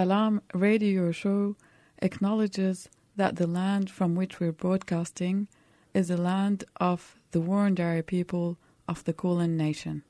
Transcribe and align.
Salam 0.00 0.40
radio 0.54 1.12
show 1.12 1.56
acknowledges 2.00 2.88
that 3.16 3.36
the 3.36 3.46
land 3.46 3.90
from 3.90 4.14
which 4.14 4.40
we're 4.40 4.50
broadcasting 4.50 5.46
is 5.92 6.08
the 6.08 6.16
land 6.16 6.64
of 6.76 7.16
the 7.32 7.38
Wurundjeri 7.38 8.06
people 8.06 8.56
of 8.88 9.04
the 9.04 9.12
Kulin 9.12 9.58
Nation. 9.58 10.02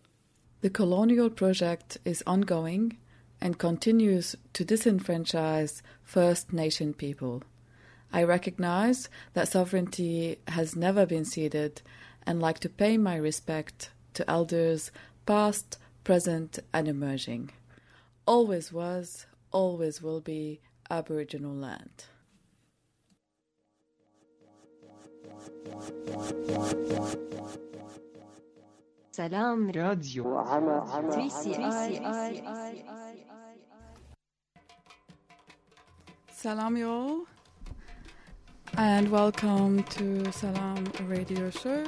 The 0.60 0.70
colonial 0.70 1.28
project 1.28 1.98
is 2.04 2.22
ongoing 2.24 2.98
and 3.40 3.58
continues 3.58 4.36
to 4.52 4.64
disenfranchise 4.64 5.82
First 6.04 6.52
Nation 6.52 6.94
people. 6.94 7.42
I 8.12 8.22
recognize 8.22 9.08
that 9.32 9.48
sovereignty 9.48 10.38
has 10.46 10.76
never 10.76 11.04
been 11.04 11.24
ceded 11.24 11.82
and 12.24 12.40
like 12.40 12.60
to 12.60 12.68
pay 12.68 12.96
my 12.96 13.16
respect 13.16 13.90
to 14.14 14.30
elders 14.30 14.92
past, 15.26 15.78
present, 16.04 16.60
and 16.72 16.86
emerging. 16.86 17.50
Always 18.24 18.72
was, 18.72 19.26
always 19.52 20.02
will 20.02 20.20
be 20.20 20.60
Aboriginal 20.90 21.54
land. 21.54 22.04
Salam 29.12 29.66
Radio. 29.68 30.24
Salam 36.32 36.76
y'all, 36.76 37.26
and 38.78 39.10
welcome 39.10 39.82
to 39.84 40.32
Salam 40.32 40.84
Radio 41.06 41.50
Show. 41.50 41.84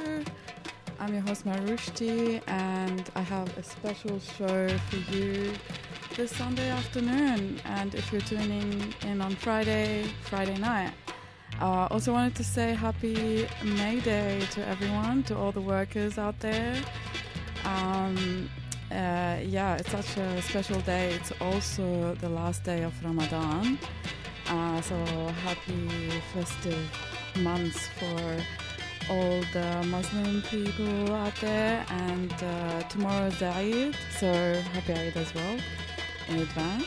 I'm 1.01 1.15
your 1.15 1.23
host 1.23 1.47
Marushti, 1.47 2.43
and 2.49 3.11
I 3.17 3.23
have 3.23 3.57
a 3.57 3.63
special 3.63 4.21
show 4.21 4.69
for 4.69 5.17
you 5.17 5.53
this 6.17 6.31
Sunday 6.37 6.69
afternoon. 6.69 7.61
And 7.65 7.95
if 7.95 8.13
you're 8.13 8.21
tuning 8.23 8.95
in 9.07 9.21
on 9.21 9.35
Friday, 9.37 10.05
Friday 10.23 10.57
night, 10.59 10.93
uh, 11.61 11.87
also 11.91 12.13
wanted 12.13 12.35
to 12.37 12.45
say 12.45 12.75
happy 12.75 13.47
May 13.63 14.01
Day 14.01 14.41
to 14.53 14.67
everyone, 14.67 15.23
to 15.25 15.37
all 15.37 15.53
the 15.53 15.61
workers 15.61 16.19
out 16.19 16.39
there. 16.41 16.77
Um, 17.65 18.51
uh, 18.91 19.39
yeah, 19.43 19.77
it's 19.77 19.91
such 19.91 20.17
a 20.19 20.43
special 20.43 20.81
day. 20.81 21.15
It's 21.15 21.33
also 21.41 22.15
the 22.17 22.29
last 22.29 22.65
day 22.65 22.83
of 22.83 22.93
Ramadan. 23.05 23.79
Uh, 24.49 24.81
so 24.83 24.97
happy 25.45 26.11
festive 26.35 26.91
months 27.41 27.89
for 27.99 28.37
all 29.11 29.41
the 29.53 29.87
Muslim 29.87 30.43
people 30.43 31.15
out 31.15 31.35
there. 31.37 31.85
And 31.89 32.33
uh, 32.33 32.83
tomorrow 32.89 33.27
is 33.27 33.43
Eid, 33.43 33.97
so 34.19 34.33
happy 34.75 34.93
Eid 34.93 35.17
as 35.17 35.35
well 35.35 35.59
in 36.33 36.43
advance. 36.43 36.87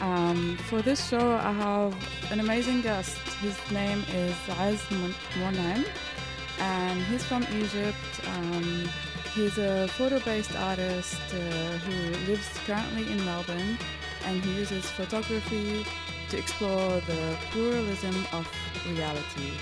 Um, 0.00 0.56
for 0.68 0.80
this 0.82 1.08
show, 1.08 1.32
I 1.32 1.52
have 1.52 1.94
an 2.30 2.40
amazing 2.40 2.82
guest. 2.82 3.18
His 3.40 3.56
name 3.70 4.04
is 4.12 4.34
Az 4.58 4.80
Monem, 5.40 5.84
and 6.60 7.02
he's 7.04 7.24
from 7.24 7.44
Egypt. 7.54 7.96
Um, 8.36 8.88
he's 9.34 9.58
a 9.58 9.88
photo-based 9.88 10.54
artist 10.56 11.20
uh, 11.32 11.38
who 11.84 11.96
lives 12.30 12.48
currently 12.66 13.10
in 13.10 13.24
Melbourne, 13.24 13.78
and 14.26 14.44
he 14.44 14.52
uses 14.54 14.84
photography 14.90 15.84
to 16.30 16.38
explore 16.38 17.00
the 17.00 17.36
pluralism 17.50 18.26
of 18.32 18.46
reality. 18.86 19.52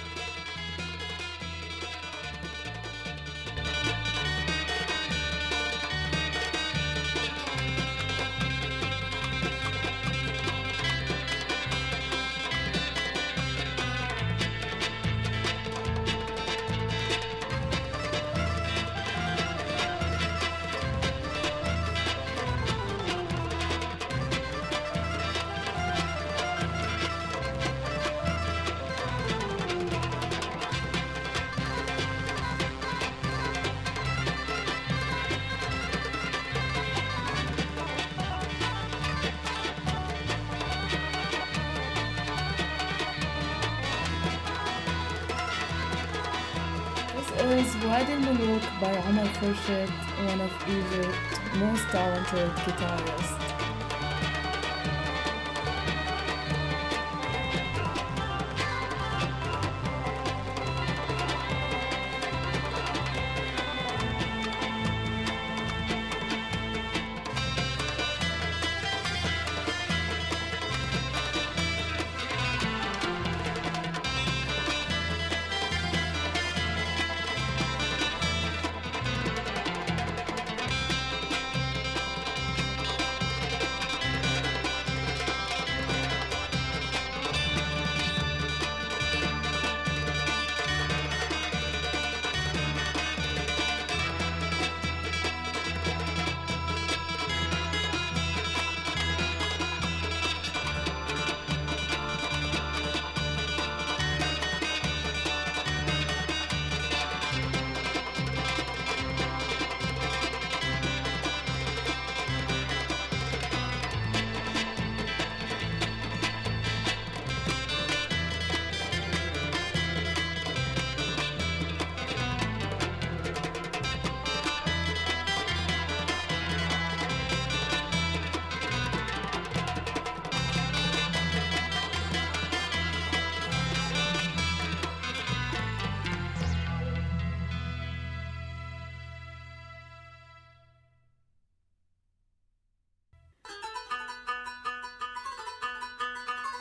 By 48.80 48.94
Omar 49.08 49.24
Khurshid, 49.38 49.88
one 50.28 50.40
of 50.40 50.52
Egypt's 50.68 51.56
most 51.58 51.82
talented 51.88 52.50
guitarists. 52.56 53.65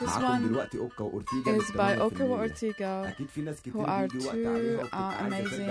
معاكم 0.02 0.44
one 0.44 0.48
دلوقتي 0.48 0.78
أوكا 0.78 1.04
وأورتيجا 1.04 1.58
is 1.58 1.62
by 1.62 1.98
Oka 1.98 2.22
Ortiga, 2.22 2.82
أكيد 2.82 3.28
في 3.28 3.40
ناس 3.42 3.60
كتير 3.60 3.72
who 3.72 3.86
are 3.86 4.08
two 4.12 4.20
uh, 4.20 5.12
amazing 5.20 5.70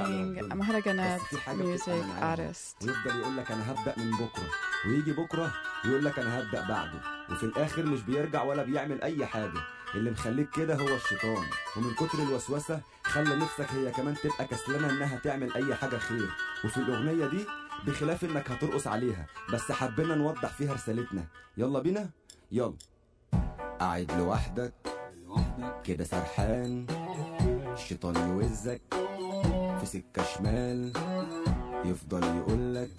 بتبقى 1.32 1.56
music 1.56 2.04
artists. 2.22 2.84
ويفضل 2.84 3.20
يقول 3.20 3.38
لك 3.38 3.52
أنا 3.52 3.72
هبدأ 3.72 3.94
من 3.98 4.12
بكرة. 4.12 4.50
ويجي 4.88 5.14
بكرة 5.14 5.54
ويقول 5.86 6.06
لك 6.06 6.20
أنا 6.20 6.40
هبدأ 6.40 6.68
بعده. 6.68 7.00
وفي 7.32 7.44
الآخر 7.44 7.86
مش 7.86 8.02
بيرجع 8.02 8.44
ولا 8.44 8.64
بيعمل 8.64 9.02
أي 9.02 9.26
حاجة. 9.26 9.60
اللي 9.96 10.12
مخليك 10.12 10.50
كده 10.50 10.76
هو 10.76 10.96
الشيطان. 10.96 11.46
ومن 11.78 11.94
كتر 11.94 12.20
الوسوسة 12.20 12.82
خلى 13.04 13.36
نفسك 13.36 13.72
هي 13.72 13.92
كمان 13.92 14.16
تبقى 14.24 14.46
كسلانة 14.46 14.90
إنها 14.90 15.18
تعمل 15.18 15.54
أي 15.54 15.76
حاجة 15.76 15.98
خير. 15.98 16.30
وفي 16.66 16.78
الأغنية 16.78 17.28
دي 17.28 17.46
بخلاف 17.88 18.24
إنك 18.24 18.52
هترقص 18.52 18.88
عليها. 18.88 19.28
بس 19.54 19.72
حبينا 19.72 20.16
نوضح 20.16 20.50
فيها 20.50 20.74
رسالتنا. 20.74 21.26
يلا 21.58 21.80
بينا. 21.80 22.10
يلا. 22.52 22.74
قاعد 23.80 24.12
لوحدك 24.12 24.74
كده 25.84 26.04
سرحان 26.04 26.86
الشيطان 27.74 28.16
يوزك 28.30 28.82
في 29.80 29.86
سكة 29.86 30.24
شمال 30.24 30.94
يفضل 31.86 32.24
يقولك. 32.24 32.90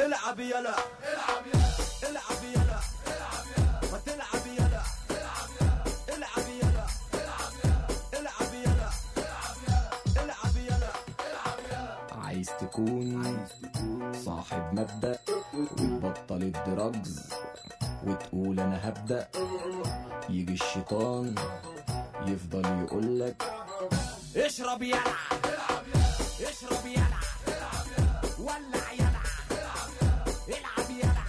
العب 0.00 0.40
يلا 0.40 0.76
العب 1.12 1.44
يلا 1.54 2.10
العب 2.10 2.42
يلا 2.54 2.78
العب 3.06 3.44
يلا 3.54 3.90
ما 3.92 3.98
تلعب 4.06 4.46
يلا 4.58 4.82
العب 5.10 5.50
يلا 5.58 6.16
العب 6.18 6.48
يلا 6.60 6.86
العب 8.20 8.54
يلا 8.54 8.90
العب 10.22 10.56
يلا 10.56 10.90
العب 11.30 11.60
يلا. 11.70 12.24
عايز 12.24 12.50
تكون 12.60 13.46
صاحب 14.24 14.72
مبدأ 14.72 15.18
وتبطل 15.54 16.42
الدراجز. 16.42 17.30
وتقول 18.04 18.60
أنا 18.60 18.88
هبدأ. 18.88 19.28
يجي 20.30 20.52
الشيطان 20.52 21.34
يفضل 22.26 22.64
يقولك 22.84 23.42
اشرب 24.36 24.82
يلع 24.82 25.16
اشرب 26.40 26.86
يلع 26.86 27.20
ولع 28.38 28.92
يلع 28.92 29.22
العب 30.48 30.90
يلع 30.90 31.24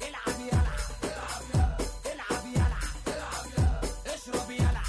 العب 0.00 0.40
يلع 0.52 0.74
العب 2.06 2.46
يلع 2.54 2.80
اشرب 4.14 4.50
يلع 4.50 4.82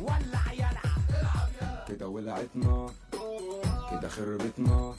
ولع 0.00 0.52
يلع 0.52 0.82
كده 1.88 2.08
ولعت 2.08 2.48
نار 2.54 2.90
كده 3.90 4.08
خربت 4.08 4.58
نار 4.58 4.94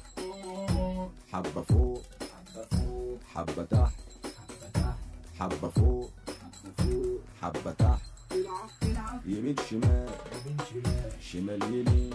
حبة 1.33 1.61
فوق 1.61 2.01
حبة 3.35 3.63
تحت. 3.63 3.98
حبة 5.39 5.69
فوق 5.69 6.11
حبة 7.41 7.71
تحت. 7.71 8.01
يمين 9.25 9.55
شمال 9.69 10.09
شمال 11.21 11.63
يمين. 11.63 12.13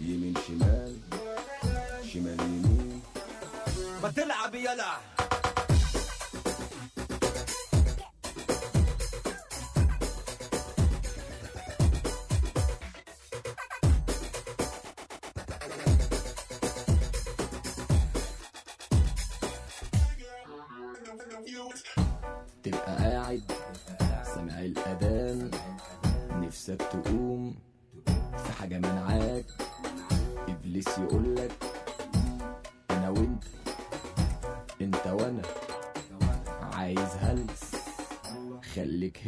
يمين 0.00 0.34
شمال 0.46 0.96
شمال 2.12 2.40
يمين. 2.40 3.02
ما 4.02 4.10
تلعب 4.10 4.54
يلا. 4.54 5.19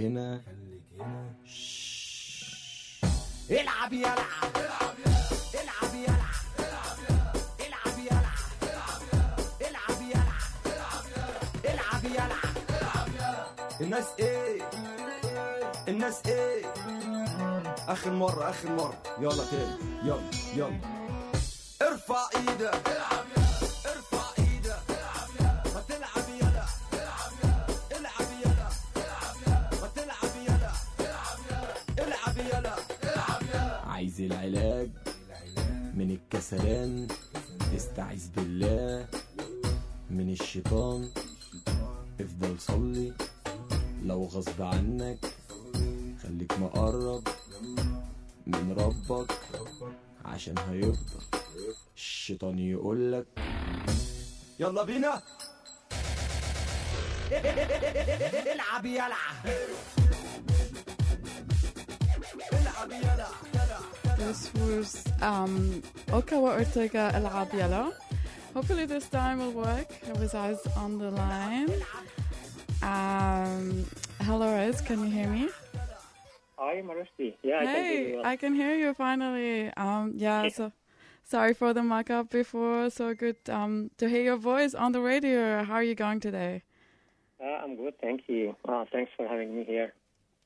خليك 0.03 0.13
هنا 0.13 0.43
شش. 1.47 2.43
العب 3.51 3.93
يلعب 3.93 4.17
العب 4.57 4.97
يلعب 5.55 5.95
العب 7.61 7.99
يلعب 7.99 7.99
العب 9.61 10.03
يلعب 11.65 12.05
العب 12.05 12.05
يلعب 12.05 12.57
الناس 13.81 14.05
إيه 14.19 14.63
الناس 15.89 16.23
إيه 16.27 16.65
اخر 17.89 18.11
مرة 18.11 18.51
اخر 18.51 18.73
مرة 18.73 19.03
يلا 19.21 19.45
تاني 19.45 19.77
يلا 20.05 20.31
يلا 20.55 20.81
ارفع 21.83 22.29
إيدك 22.37 22.83
يلا 54.62 54.84
بينا 54.84 55.22
العب 58.54 58.86
يلع 58.86 59.18
العب 62.54 62.92
يلع 62.92 63.28
This 64.18 64.52
was 64.56 65.06
um, 65.22 65.82
Okawa 66.08 66.58
Ortega 66.58 67.12
El 67.14 67.30
Abiela. 67.30 67.94
Hopefully 68.56 68.86
this 68.86 69.08
time 69.10 69.38
will 69.38 69.52
work. 69.52 69.90
With 70.20 70.34
eyes 70.34 70.60
on 70.76 70.98
the 70.98 71.12
line. 71.12 71.72
Um, 72.82 73.86
hello, 74.22 74.48
Riz. 74.58 74.82
Can 74.82 75.04
you 75.06 75.12
hear 75.12 75.28
me? 75.28 75.50
Hi, 76.58 76.82
Marusti. 76.82 77.36
Yeah, 77.44 77.60
I 77.60 77.66
can 77.66 77.76
hear 77.76 77.84
hey, 77.84 78.10
you. 78.10 78.16
well. 78.16 78.26
I 78.26 78.36
can 78.36 78.54
hear 78.56 78.76
you 78.76 78.94
finally. 78.96 79.72
Um, 79.78 80.14
yeah. 80.16 80.50
So 80.50 80.72
sorry 81.33 81.55
for 81.55 81.73
the 81.73 81.83
mock 81.83 82.11
up 82.11 82.29
before. 82.29 82.91
So 82.91 83.15
good 83.15 83.39
um, 83.49 83.91
to 83.97 84.07
hear 84.07 84.23
your 84.23 84.37
voice 84.37 84.75
on 84.75 84.93
the 84.93 85.01
radio. 85.01 85.65
How 85.65 85.77
are 85.81 85.83
you 85.83 85.95
going 85.95 86.21
today? 86.21 86.63
Uh, 87.43 87.57
I'm 87.63 87.75
good, 87.75 87.95
thank 88.03 88.21
you. 88.29 88.55
Uh, 88.69 88.85
thanks 88.93 89.11
for 89.17 89.27
having 89.27 89.57
me 89.57 89.65
here. 89.65 89.95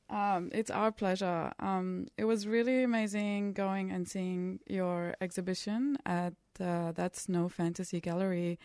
Um, 0.09 0.51
it's 0.55 0.71
our 0.71 0.93
pleasure. 0.93 1.53
Um, 1.59 2.07
it 2.17 2.25
was 2.25 2.47
really 2.47 2.85
amazing 2.85 3.53
going 3.53 3.91
and 3.91 4.07
seeing 4.07 4.61
your 4.69 5.17
exhibition 5.21 5.99
at 6.07 6.35
uh, 6.61 6.93
That's 6.93 7.29
No 7.29 7.49
Fantasy 7.49 8.01
Gallery 8.01 8.61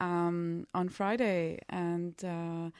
um, 0.00 0.66
on 0.74 0.88
Friday, 0.88 1.60
and 1.68 2.16
uh, 2.24 2.70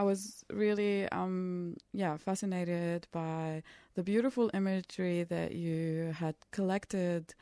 I 0.00 0.02
was 0.04 0.44
really, 0.48 1.08
um, 1.08 1.76
yeah, 1.92 2.16
fascinated 2.16 3.08
by 3.10 3.64
the 3.96 4.04
beautiful 4.04 4.48
imagery 4.54 5.24
that 5.24 5.56
you 5.56 6.14
had 6.14 6.36
collected. 6.52 7.34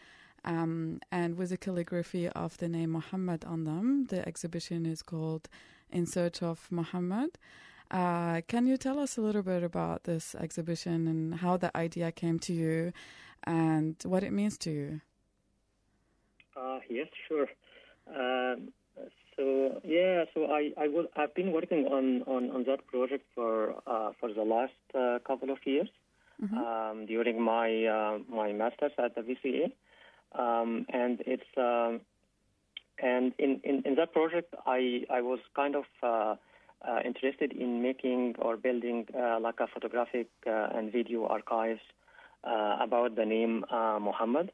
Um, 0.47 1.01
and 1.11 1.37
with 1.37 1.51
the 1.51 1.57
calligraphy 1.57 2.29
of 2.29 2.57
the 2.59 2.69
name 2.69 2.93
Muhammad 2.93 3.45
on 3.45 3.65
them, 3.65 4.07
the 4.07 4.27
exhibition 4.27 4.87
is 4.87 5.03
called 5.03 5.49
In 5.91 6.07
Search 6.07 6.43
of 6.43 6.69
Muhammad. 6.71 7.37
Uh, 7.91 8.41
can 8.49 8.67
you 8.67 8.77
tell 8.77 8.99
us 8.99 9.17
a 9.17 9.21
little 9.21 9.43
bit 9.43 9.63
about 9.63 10.05
this 10.05 10.35
exhibition 10.37 11.07
and 11.09 11.35
how 11.37 11.57
the 11.57 11.77
idea 11.77 12.13
came 12.13 12.39
to 12.41 12.53
you 12.53 12.93
and 13.45 13.97
what 14.05 14.23
it 14.23 14.33
means 14.33 14.57
to 14.59 14.71
you? 14.71 15.01
Uh, 16.57 16.79
yes, 16.89 17.09
sure. 17.29 17.49
Um, 18.09 18.73
so 19.37 19.81
yeah, 19.85 20.25
so 20.33 20.47
I 20.47 20.73
I 20.79 20.89
will 20.89 21.07
I've 21.17 21.35
been 21.35 21.53
working 21.53 21.87
on, 21.87 22.23
on, 22.23 22.51
on 22.51 22.65
that 22.65 22.87
project 22.87 23.25
for 23.35 23.75
uh, 23.87 24.13
for 24.19 24.33
the 24.33 24.43
last 24.43 24.73
uh, 24.95 25.19
couple 25.27 25.51
of 25.51 25.59
years 25.67 25.89
um, 26.43 27.07
during 27.07 27.41
my 27.41 27.85
uh, 27.85 28.19
my 28.29 28.53
masters 28.53 28.93
at 28.99 29.15
the 29.15 29.23
VCA, 29.23 29.73
um, 30.35 30.87
and 30.93 31.23
it's 31.27 31.51
um, 31.57 32.01
and 32.99 33.33
in, 33.39 33.61
in, 33.65 33.83
in 33.85 33.95
that 33.97 34.13
project 34.13 34.55
I 34.67 35.03
I 35.11 35.21
was 35.21 35.39
kind 35.55 35.77
of 35.77 35.85
uh, 36.03 36.37
uh, 36.87 37.01
interested 37.05 37.53
in 37.53 37.83
making 37.83 38.35
or 38.39 38.57
building 38.57 39.07
uh, 39.19 39.39
like 39.41 39.61
a 39.61 39.67
photographic 39.67 40.29
uh, 40.47 40.69
and 40.75 40.93
video 40.93 41.27
archives 41.27 41.81
uh, 42.45 42.77
about 42.81 43.17
the 43.17 43.25
name 43.25 43.65
uh, 43.71 43.99
Muhammad, 44.01 44.53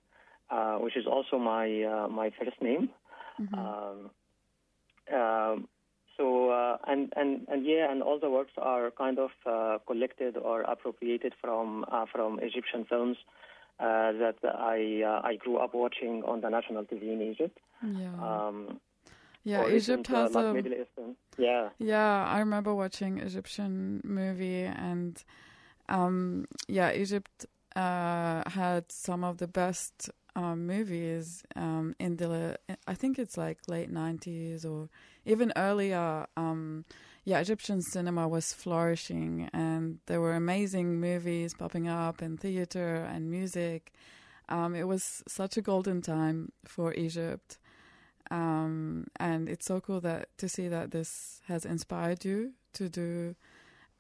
uh, 0.51 0.77
which 0.77 0.97
is 0.97 1.07
also 1.07 1.39
my 1.39 1.83
uh, 1.83 2.09
my 2.09 2.31
first 2.39 2.61
name. 2.61 2.91
Um, 3.59 4.11
um, 5.13 5.69
so 6.17 6.51
uh, 6.51 6.77
and 6.87 7.13
and 7.17 7.47
and 7.49 7.67
yeah, 7.67 7.91
and 7.91 8.03
all 8.03 8.19
the 8.19 8.31
works 8.31 8.53
are 8.59 8.91
kind 8.91 9.19
of 9.19 9.31
uh, 9.47 9.79
collected 9.87 10.37
or 10.37 10.63
appropriated 10.63 11.35
from 11.41 11.85
uh, 11.91 12.07
from 12.13 12.39
Egyptian 12.41 12.85
films 12.85 13.17
uh, 13.81 14.13
that 14.13 14.37
I 14.45 15.03
uh, 15.07 15.21
I 15.27 15.37
grew 15.37 15.59
up 15.59 15.75
watching 15.75 16.23
on 16.25 16.41
the 16.41 16.49
national 16.49 16.85
TV 16.85 17.13
in 17.13 17.23
Egypt. 17.23 17.59
Yeah. 17.83 18.13
Um, 18.21 18.81
yeah, 19.45 19.69
Egypt 19.69 20.11
uh, 20.11 20.15
has 20.15 20.35
like 20.35 20.45
a. 20.45 20.55
Middle 20.55 20.73
Eastern. 20.73 21.17
Yeah. 21.37 21.71
Yeah, 21.79 22.25
I 22.27 22.39
remember 22.39 22.75
watching 22.75 23.19
Egyptian 23.19 24.01
movie 24.05 24.63
and 24.63 25.23
um 25.89 26.47
yeah, 26.69 26.93
Egypt 26.93 27.47
uh 27.75 28.49
had 28.49 28.91
some 28.93 29.25
of 29.25 29.39
the 29.39 29.49
best 29.49 30.11
um 30.37 30.67
movies 30.67 31.43
um 31.57 31.95
in 31.99 32.17
the 32.17 32.59
I 32.87 32.95
think 32.95 33.19
it's 33.19 33.37
like 33.37 33.59
late 33.67 33.91
90s 33.91 34.65
or 34.65 34.89
even 35.25 35.53
earlier 35.57 36.27
um 36.37 36.85
yeah, 37.25 37.41
Egyptian 37.41 37.83
cinema 37.83 38.29
was 38.29 38.53
flourishing 38.53 39.49
and 39.53 39.99
there 40.07 40.21
were 40.21 40.35
amazing 40.35 41.01
movies 41.01 41.55
popping 41.55 41.89
up 41.89 42.23
in 42.23 42.37
theater 42.37 43.09
and 43.13 43.31
music. 43.31 43.93
Um 44.49 44.75
it 44.75 44.87
was 44.87 45.23
such 45.29 45.57
a 45.57 45.63
golden 45.63 46.03
time 46.03 46.53
for 46.65 46.93
Egypt 46.95 47.59
um, 48.33 49.09
and 49.21 49.49
it's 49.49 49.67
so 49.67 49.81
cool 49.81 50.01
that 50.01 50.29
to 50.39 50.49
see 50.49 50.67
that 50.69 50.91
this 50.91 51.43
has 51.49 51.67
inspired 51.67 52.25
you 52.25 52.53
to 52.73 52.89
do 52.89 53.35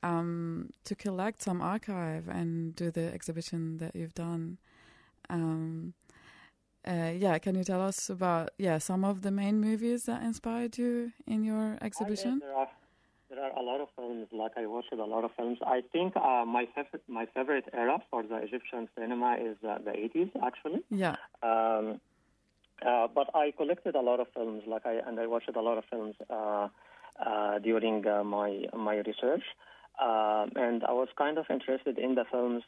um, 0.03 0.71
to 0.85 0.95
collect 0.95 1.43
some 1.43 1.61
archive 1.61 2.29
and 2.29 2.75
do 2.75 2.91
the 2.91 3.13
exhibition 3.13 3.77
that 3.77 3.95
you've 3.95 4.15
done. 4.15 4.59
Um, 5.29 5.93
uh, 6.89 7.13
yeah, 7.15 7.39
can 7.39 7.55
you 7.55 7.63
tell 7.63 7.83
us 7.83 8.09
about 8.09 8.51
yeah 8.59 8.79
some 8.79 9.05
of 9.05 9.21
the 9.21 9.31
main 9.31 9.61
movies 9.61 10.05
that 10.05 10.23
inspired 10.23 10.79
you 10.79 11.13
in 11.27 11.45
your 11.45 11.77
exhibition? 11.83 12.41
There 13.33 13.43
are 13.45 13.59
a 13.59 13.63
lot 13.63 13.81
of 13.81 13.89
films. 13.97 14.27
Like 14.33 14.53
I 14.57 14.67
watched 14.67 14.93
a 14.93 15.05
lot 15.05 15.25
of 15.25 15.31
films. 15.37 15.59
I 15.67 15.81
think 15.93 16.17
uh, 16.17 16.45
my 16.45 16.67
favorite 16.75 17.03
my 17.09 17.27
favorite 17.35 17.65
era 17.73 17.99
for 18.11 18.23
the 18.23 18.37
Egyptian 18.37 18.89
cinema 18.99 19.37
is 19.41 19.57
uh, 19.67 19.79
the 19.85 19.93
80s, 19.93 20.31
actually. 20.45 20.81
Yeah. 20.91 21.17
Um, 21.43 22.01
uh, 22.87 23.07
but 23.15 23.31
I 23.35 23.53
collected 23.57 23.95
a 23.95 24.01
lot 24.01 24.21
of 24.21 24.27
films, 24.35 24.63
like 24.67 24.85
I 24.87 24.95
and 25.07 25.19
I 25.19 25.27
watched 25.27 25.51
a 25.55 25.61
lot 25.61 25.79
of 25.79 25.85
films 25.91 26.15
uh, 26.29 26.69
uh, 27.25 27.59
during 27.61 28.07
uh, 28.07 28.25
my 28.25 28.65
my 28.77 28.97
research, 28.97 29.45
um, 30.01 30.51
and 30.57 30.83
I 30.85 30.93
was 30.93 31.09
kind 31.17 31.39
of 31.39 31.47
interested 31.49 31.99
in 31.99 32.15
the 32.17 32.25
films 32.31 32.63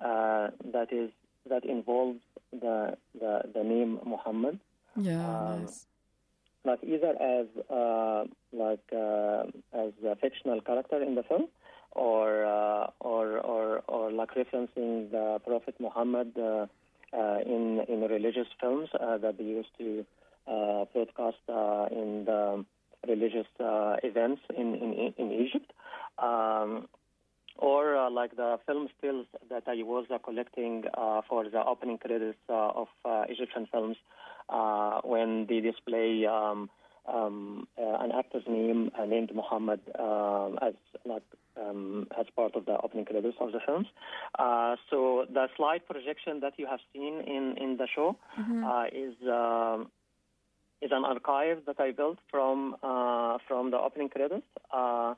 uh, 0.00 0.48
that 0.72 0.92
is 0.92 1.10
that 1.48 1.64
involve 1.64 2.16
the 2.52 2.96
the, 3.18 3.42
the 3.54 3.64
name 3.64 3.98
Muhammad, 4.06 4.60
Yeah, 4.96 5.24
Um, 5.26 5.62
nice. 5.62 5.86
like 6.64 6.80
either 6.84 7.12
as 7.36 7.46
uh, 7.70 8.24
like 8.52 8.86
uh, 8.92 9.42
as 9.72 9.92
fictional 10.16 10.60
character 10.60 11.02
in 11.02 11.14
the 11.14 11.22
film, 11.22 11.48
or 11.92 12.44
uh, 12.44 12.90
or 13.00 13.38
or 13.38 13.82
or 13.88 14.12
like 14.12 14.30
referencing 14.34 15.10
the 15.10 15.40
Prophet 15.46 15.74
Muhammad 15.80 16.32
uh, 16.38 16.66
uh, 17.12 17.38
in 17.44 17.80
in 17.88 18.00
religious 18.02 18.48
films 18.60 18.88
that 18.92 19.36
they 19.38 19.44
used 19.44 19.70
to 19.78 20.04
broadcast 20.92 21.42
in 21.90 22.24
the 22.26 22.64
religious 23.08 23.46
events 24.02 24.42
in 24.56 24.74
in 24.74 25.14
in 25.16 25.32
Egypt. 25.32 25.72
Um, 26.18 26.88
or 27.58 27.96
uh, 27.96 28.10
like 28.10 28.36
the 28.36 28.58
film 28.66 28.88
stills 28.98 29.26
that 29.48 29.62
I 29.66 29.82
was 29.82 30.04
uh, 30.12 30.18
collecting 30.18 30.84
uh, 30.92 31.22
for 31.26 31.48
the 31.48 31.64
opening 31.64 31.96
credits 31.96 32.38
of 32.48 32.88
Egyptian 33.28 33.66
films 33.72 33.96
when 35.04 35.46
they 35.48 35.60
display 35.60 36.26
um, 36.26 36.68
um, 37.12 37.68
uh, 37.78 37.98
an 38.00 38.12
actor's 38.12 38.44
name 38.48 38.90
uh, 38.98 39.04
named 39.04 39.30
Muhammad 39.34 39.80
um, 39.98 40.58
as 40.62 40.74
like 41.04 41.22
um, 41.56 42.06
as 42.18 42.26
part 42.34 42.54
of 42.54 42.66
the 42.66 42.76
opening 42.82 43.04
credits 43.04 43.36
of 43.40 43.52
the 43.52 43.60
films. 43.64 43.86
Uh, 44.38 44.76
so 44.90 45.26
the 45.32 45.46
slide 45.56 45.86
projection 45.86 46.40
that 46.40 46.54
you 46.58 46.66
have 46.66 46.80
seen 46.92 47.20
in 47.20 47.56
in 47.58 47.76
the 47.76 47.88
show 47.94 48.16
uh, 48.38 48.86
is. 48.92 49.14
Um, 49.28 49.90
is 50.82 50.90
an 50.92 51.04
archive 51.04 51.62
that 51.66 51.80
I 51.80 51.90
built 51.90 52.18
from 52.30 52.76
uh, 52.82 53.38
from 53.48 53.70
the 53.70 53.78
opening 53.78 54.10
credits. 54.10 54.46
Uh, 54.70 55.14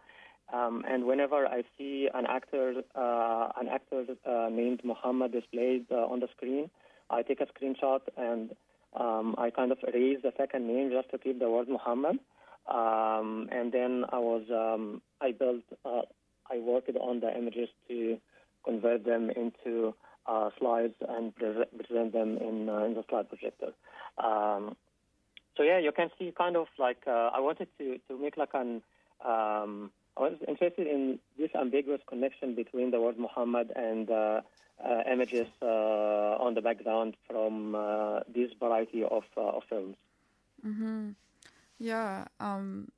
um, 0.53 0.83
and 0.89 1.05
whenever 1.05 1.47
I 1.47 1.63
see 1.77 2.09
an 2.13 2.27
actor 2.27 2.75
uh, 2.95 3.49
an 3.61 3.69
actor 3.69 4.05
uh, 4.25 4.49
named 4.51 4.81
Muhammad 4.85 5.33
displayed 5.33 5.87
uh, 5.91 5.97
on 5.97 6.21
the 6.21 6.29
screen, 6.37 6.71
I 7.11 7.23
take 7.23 7.41
a 7.41 7.47
screenshot 7.47 8.01
and 8.17 8.55
um, 8.95 9.35
I 9.39 9.51
kind 9.51 9.73
of 9.73 9.79
erase 9.87 10.19
the 10.23 10.33
second 10.37 10.67
name 10.67 10.91
just 10.91 11.11
to 11.11 11.19
keep 11.19 11.39
the 11.39 11.51
word 11.51 11.69
Muhammad. 11.69 12.19
Um, 12.69 13.49
and 13.51 13.73
then 13.73 14.05
I 14.11 14.19
was 14.19 14.45
um, 14.51 15.01
I 15.21 15.33
built 15.33 15.63
uh, 15.85 16.03
I 16.51 16.59
worked 16.59 16.91
on 16.97 17.21
the 17.21 17.37
images 17.37 17.69
to 17.89 18.19
convert 18.65 19.05
them 19.05 19.31
into 19.31 19.95
uh, 20.27 20.51
slides 20.59 20.95
and 21.09 21.35
pre- 21.35 21.65
present 21.77 22.13
them 22.13 22.37
in 22.37 22.69
uh, 22.69 22.85
in 22.85 22.95
the 22.95 23.05
slide 23.09 23.29
projector. 23.29 23.73
Um, 24.23 24.77
so 25.57 25.63
yeah, 25.63 25.79
you 25.79 25.93
can 25.93 26.11
see 26.19 26.33
kind 26.37 26.57
of 26.57 26.67
like 26.79 27.03
uh, 27.07 27.31
I 27.35 27.41
wanted 27.41 27.69
to 27.79 27.99
to 28.09 28.19
make 28.19 28.37
like 28.37 28.55
an 28.55 28.83
um, 29.25 29.91
I 30.17 30.23
was 30.23 30.35
interested 30.47 30.87
in 30.87 31.19
this 31.39 31.51
ambiguous 31.55 32.01
connection 32.09 32.55
between 32.55 32.91
the 32.91 33.01
word 33.01 33.19
Muhammad 33.19 33.73
and 33.75 34.11
uh, 34.11 34.41
images 35.11 35.49
uh, 35.63 36.37
on 36.39 36.55
the 36.55 36.61
background 36.63 37.17
from 37.27 37.75
uh, 37.75 38.21
this 38.33 38.51
variety 38.61 39.03
of 39.03 39.25
uh, 39.37 39.57
of 39.57 39.63
films. 39.69 39.97
Mm-hmm. 40.65 41.11
Yeah, 41.79 42.27
um, 42.41 42.89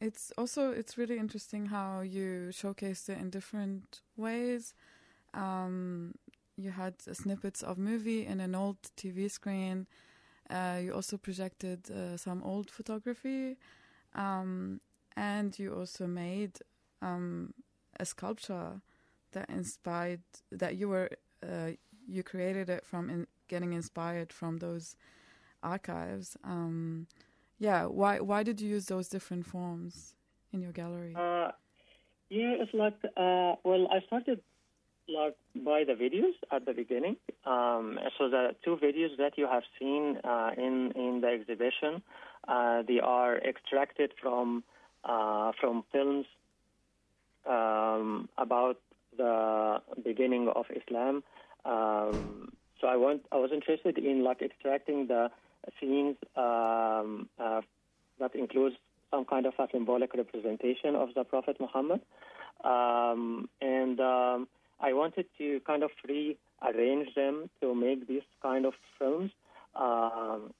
it's 0.00 0.32
also 0.36 0.70
it's 0.70 0.98
really 0.98 1.18
interesting 1.18 1.66
how 1.66 2.00
you 2.00 2.50
showcased 2.50 3.08
it 3.08 3.18
in 3.18 3.30
different 3.30 4.00
ways. 4.16 4.74
Um, 5.32 6.14
you 6.56 6.70
had 6.70 6.94
snippets 7.00 7.62
of 7.62 7.78
movie 7.78 8.26
in 8.26 8.40
an 8.40 8.54
old 8.54 8.76
TV 8.96 9.30
screen. 9.30 9.86
Uh, 10.50 10.78
you 10.82 10.92
also 10.92 11.16
projected 11.16 11.90
uh, 11.90 12.16
some 12.16 12.42
old 12.42 12.70
photography, 12.70 13.56
um, 14.14 14.80
and 15.16 15.58
you 15.58 15.74
also 15.74 16.06
made 16.06 16.58
um, 17.00 17.54
a 17.98 18.04
sculpture 18.04 18.80
that 19.34 19.50
inspired 19.50 20.22
that 20.50 20.76
you 20.76 20.88
were 20.88 21.10
uh, 21.42 21.70
you 22.08 22.22
created 22.22 22.68
it 22.68 22.84
from 22.84 23.10
in, 23.10 23.26
getting 23.48 23.72
inspired 23.72 24.32
from 24.32 24.58
those 24.58 24.96
archives. 25.62 26.36
Um, 26.42 27.06
yeah, 27.58 27.86
why 27.86 28.20
why 28.20 28.42
did 28.42 28.60
you 28.60 28.68
use 28.68 28.86
those 28.86 29.08
different 29.08 29.46
forms 29.46 30.14
in 30.52 30.60
your 30.60 30.72
gallery? 30.72 31.14
Uh, 31.14 31.50
yeah, 32.30 32.54
it's 32.62 32.74
like 32.74 32.96
uh, 33.16 33.54
well, 33.64 33.88
I 33.92 34.00
started 34.06 34.40
like 35.08 35.36
by 35.54 35.84
the 35.84 35.92
videos 35.92 36.34
at 36.50 36.64
the 36.64 36.72
beginning. 36.72 37.16
Um, 37.44 37.98
so 38.18 38.28
the 38.28 38.56
two 38.64 38.76
videos 38.76 39.16
that 39.18 39.36
you 39.36 39.46
have 39.46 39.62
seen 39.78 40.18
uh, 40.24 40.50
in 40.56 40.92
in 40.96 41.20
the 41.20 41.28
exhibition, 41.28 42.02
uh, 42.48 42.82
they 42.88 43.00
are 43.00 43.36
extracted 43.38 44.12
from 44.20 44.64
uh, 45.04 45.52
from 45.60 45.84
films 45.92 46.26
um, 47.48 48.28
about 48.38 48.78
the 49.16 49.78
beginning 50.02 50.48
of 50.54 50.66
Islam. 50.70 51.22
Um, 51.64 52.52
so 52.80 52.86
I 52.86 52.96
want 52.96 53.22
I 53.32 53.36
was 53.36 53.50
interested 53.52 53.98
in 53.98 54.24
like 54.24 54.42
extracting 54.42 55.06
the 55.06 55.30
scenes 55.80 56.16
um, 56.36 57.28
uh, 57.38 57.62
that 58.20 58.34
includes 58.34 58.76
some 59.10 59.24
kind 59.24 59.46
of 59.46 59.54
a 59.58 59.66
symbolic 59.72 60.14
representation 60.14 60.94
of 60.94 61.08
the 61.14 61.24
Prophet 61.24 61.56
Muhammad, 61.60 62.00
um, 62.64 63.48
and 63.60 64.00
um, 64.00 64.48
I 64.80 64.92
wanted 64.92 65.26
to 65.38 65.60
kind 65.66 65.82
of 65.82 65.90
rearrange 66.06 67.14
them 67.14 67.48
to 67.60 67.74
make 67.74 68.06
these 68.06 68.26
kind 68.42 68.66
of 68.66 68.74
films 68.98 69.30
um, 69.76 70.52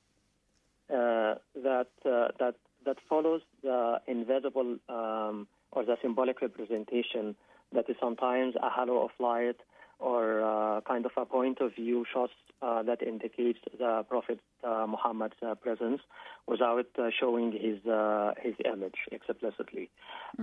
uh, 0.89 1.35
that 1.57 1.89
uh, 2.07 2.29
that 2.39 2.55
that 2.87 2.97
follows 3.09 3.43
the 3.63 4.01
invisible 4.07 4.77
um, 4.89 5.47
or 5.73 5.85
the 5.85 5.97
symbolic 6.03 6.41
representation 6.41 7.35
that 7.75 7.89
is 7.89 7.97
sometimes 8.01 8.55
a 8.57 8.71
halo 8.71 9.05
of 9.05 9.11
light 9.19 9.57
or 9.99 10.43
uh, 10.43 10.81
kind 10.83 11.07
of 11.07 11.13
a 11.17 11.25
point 11.25 11.61
of 11.61 11.75
view 11.75 12.05
shots 12.13 12.33
uh, 12.63 12.83
that 12.83 13.03
indicates 13.03 13.59
the 13.79 14.05
Prophet 14.09 14.39
uh, 14.63 14.87
Muhammad's 14.89 15.35
uh, 15.47 15.55
presence 15.55 16.01
without 16.47 16.87
uh, 16.99 17.11
showing 17.19 17.53
his 17.53 17.85
uh, 17.87 18.33
his 18.41 18.55
image 18.65 18.99
explicitly. 19.13 19.91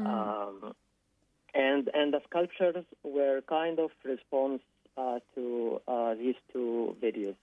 Um, 0.07 0.73
and 1.53 1.89
and 1.93 2.13
the 2.13 2.21
sculptures 2.29 2.85
were 3.03 3.41
kind 3.47 3.79
of 3.79 3.89
response 4.03 4.61
uh, 4.97 5.19
to 5.35 5.81
uh, 5.87 6.13
these 6.15 6.35
two 6.51 6.95
videos. 7.03 7.35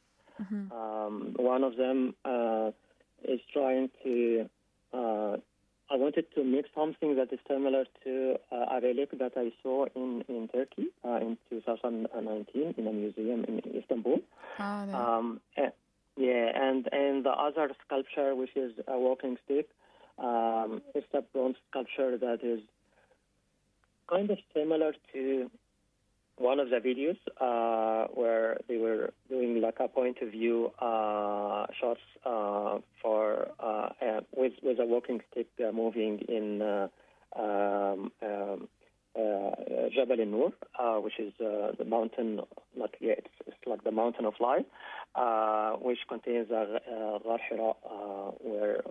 Um, 0.72 1.34
one 1.36 1.64
of 1.64 1.76
them 1.76 2.14
uh, 2.24 2.70
is 3.24 3.40
trying 3.52 3.90
to. 4.04 4.48
I 5.90 5.96
wanted 5.96 6.26
to 6.34 6.44
make 6.44 6.66
something 6.74 7.16
that 7.16 7.32
is 7.32 7.38
similar 7.48 7.84
to 8.04 8.36
uh, 8.52 8.76
a 8.76 8.80
relic 8.82 9.10
that 9.18 9.32
I 9.36 9.52
saw 9.62 9.86
in 9.96 10.22
in 10.28 10.48
Turkey 10.48 10.88
uh, 11.04 11.16
in 11.16 11.38
2019 11.48 12.74
in 12.76 12.86
a 12.86 12.92
museum 12.92 13.44
in 13.44 13.62
Istanbul. 13.74 14.20
Ah, 14.58 14.84
no. 14.84 14.94
Um, 14.94 15.40
eh, 15.56 15.70
yeah, 16.16 16.50
and 16.54 16.88
and 16.92 17.24
the 17.24 17.30
other 17.30 17.70
sculpture, 17.86 18.34
which 18.34 18.54
is 18.54 18.72
a 18.86 18.98
walking 18.98 19.38
stick, 19.44 19.68
um, 20.18 20.82
it's 20.94 21.06
a 21.14 21.22
bronze 21.22 21.56
sculpture 21.70 22.18
that 22.18 22.40
is 22.42 22.60
kind 24.10 24.30
of 24.30 24.38
similar 24.54 24.92
to 25.12 25.50
one 26.38 26.60
of 26.60 26.70
the 26.70 26.76
videos 26.76 27.18
uh, 27.40 28.06
where 28.14 28.58
they 28.68 28.76
were 28.76 29.12
doing 29.28 29.60
like 29.60 29.76
a 29.80 29.88
point 29.88 30.18
of 30.22 30.30
view 30.30 30.70
uh, 30.78 31.66
shots 31.80 32.00
uh, 32.24 32.78
for 33.02 33.48
uh, 33.60 33.88
with 34.36 34.52
with 34.62 34.78
a 34.78 34.84
walking 34.84 35.20
stick 35.30 35.48
uh, 35.66 35.72
moving 35.72 36.20
in 36.28 36.62
uh, 36.62 36.88
um, 37.36 38.12
um, 38.22 38.68
Jabal 39.94 40.52
uh, 40.78 40.94
which 41.00 41.18
is 41.18 41.32
the 41.38 41.84
mountain, 41.84 42.40
like 42.76 42.94
yeah, 43.00 43.14
it's, 43.18 43.34
it's 43.46 43.56
like 43.66 43.82
the 43.82 43.90
mountain 43.90 44.24
of 44.24 44.34
life, 44.38 44.66
which 45.82 45.98
contains 46.08 46.50
a 46.50 46.80
Ghar 47.24 47.74
where 48.40 48.82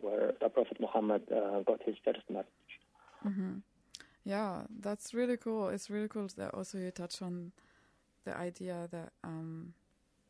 where 0.00 0.32
the 0.40 0.48
Prophet 0.48 0.78
Muhammad 0.80 1.22
uh, 1.32 1.62
got 1.62 1.82
his 1.84 1.96
first 2.04 2.30
message. 2.30 2.46
Yeah, 4.26 4.62
that's 4.80 5.14
really 5.14 5.36
cool. 5.36 5.68
It's 5.68 5.90
really 5.90 6.08
cool 6.08 6.28
that 6.36 6.52
also 6.54 6.78
you 6.78 6.90
touch 6.90 7.22
on 7.22 7.52
the 8.24 8.36
idea 8.36 8.88
that 8.92 9.12
um, 9.24 9.74